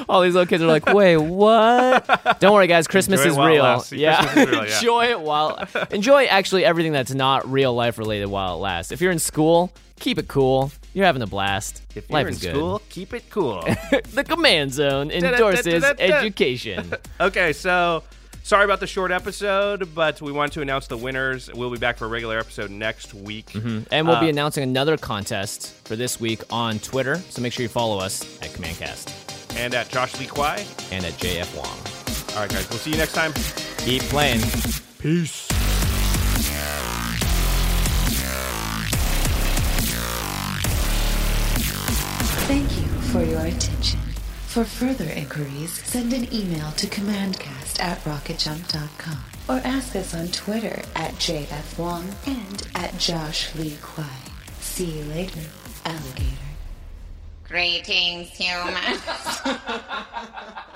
All 0.09 0.23
these 0.23 0.35
little 0.35 0.47
kids 0.47 0.63
are 0.63 0.67
like, 0.67 0.87
"Wait, 0.87 1.17
what?" 1.17 2.37
Don't 2.41 2.53
worry, 2.55 2.67
guys. 2.67 2.87
Christmas 2.87 3.21
is 3.25 3.37
real. 3.37 3.63
lasts. 3.63 3.93
Yeah, 3.93 4.23
Christmas 4.23 4.47
is 4.47 4.51
real, 4.53 4.67
yeah. 4.67 4.75
enjoy 4.77 5.05
it 5.07 5.21
while 5.21 5.69
enjoy 5.91 6.25
actually 6.27 6.65
everything 6.65 6.93
that's 6.93 7.13
not 7.15 7.51
real 7.51 7.75
life 7.75 7.99
related 7.99 8.27
while 8.27 8.55
it 8.55 8.59
lasts. 8.59 8.93
If 8.93 9.01
you're 9.01 9.13
in 9.13 9.19
school, 9.19 9.73
keep 10.01 10.19
it 10.19 10.29
cool. 10.29 10.71
You're 10.95 11.07
having 11.07 11.23
a 11.23 11.27
blast. 11.27 11.83
if 11.95 12.09
you're 12.09 12.15
life 12.19 12.27
in 12.29 12.33
is 12.35 12.41
good. 12.41 12.55
school, 12.55 12.81
keep 12.89 13.13
it 13.13 13.29
cool. 13.31 13.61
the 14.15 14.25
Command 14.27 14.73
Zone 14.73 15.11
endorses 15.11 15.85
education. 15.85 16.93
okay, 17.21 17.53
so 17.53 18.03
sorry 18.43 18.65
about 18.65 18.81
the 18.81 18.87
short 18.87 19.11
episode, 19.11 19.95
but 19.95 20.23
we 20.23 20.33
wanted 20.33 20.53
to 20.53 20.63
announce 20.63 20.87
the 20.87 20.97
winners. 20.97 21.53
We'll 21.53 21.71
be 21.71 21.77
back 21.79 21.99
for 21.99 22.07
a 22.07 22.09
regular 22.09 22.39
episode 22.39 22.71
next 22.71 23.13
week. 23.13 23.55
And 23.55 24.07
we'll 24.09 24.21
be 24.21 24.27
Uh, 24.27 24.31
announcing 24.31 24.63
another 24.63 24.97
contest 24.97 25.75
for 25.87 25.97
this 25.97 26.19
week 26.19 26.43
on 26.51 26.79
Twitter. 26.79 27.17
So 27.29 27.43
make 27.43 27.53
sure 27.53 27.63
you 27.65 27.69
follow 27.69 27.99
us 27.99 28.23
at 28.41 28.51
CommandCast 28.53 29.26
And 29.57 29.75
at 29.75 29.89
Josh 29.89 30.19
Lee 30.21 30.27
Kwai. 30.27 30.65
and 30.93 31.05
at 31.05 31.15
JF 31.15 31.57
Wong. 31.57 32.37
All 32.37 32.43
right, 32.43 32.51
guys, 32.51 32.69
we'll 32.71 32.79
see 32.79 32.91
you 32.91 32.97
next 32.99 33.15
time. 33.15 33.33
Keep 33.79 34.03
playing. 34.03 34.41
Peace. 34.99 35.47
Thank 42.49 42.77
you 42.79 42.87
for 43.11 43.23
your 43.23 43.41
attention. 43.41 44.01
For 44.47 44.65
further 44.65 45.05
inquiries, 45.11 45.73
send 45.85 46.13
an 46.13 46.33
email 46.33 46.71
to 46.73 46.87
commandcast 46.87 47.81
at 47.81 47.99
rocketjump.com 48.05 49.19
or 49.49 49.61
ask 49.67 49.95
us 49.97 50.15
on 50.15 50.29
Twitter 50.29 50.83
at 50.95 51.13
JF 51.15 51.79
Wong 51.79 52.09
and 52.27 52.67
at 52.75 52.97
Josh 52.99 53.55
Lee 53.55 53.77
Kwai. 53.83 54.05
See 54.61 54.99
you 54.99 55.05
later, 55.05 55.41
alligator. 55.85 56.46
Greetings, 57.49 58.29
humans. 58.31 59.01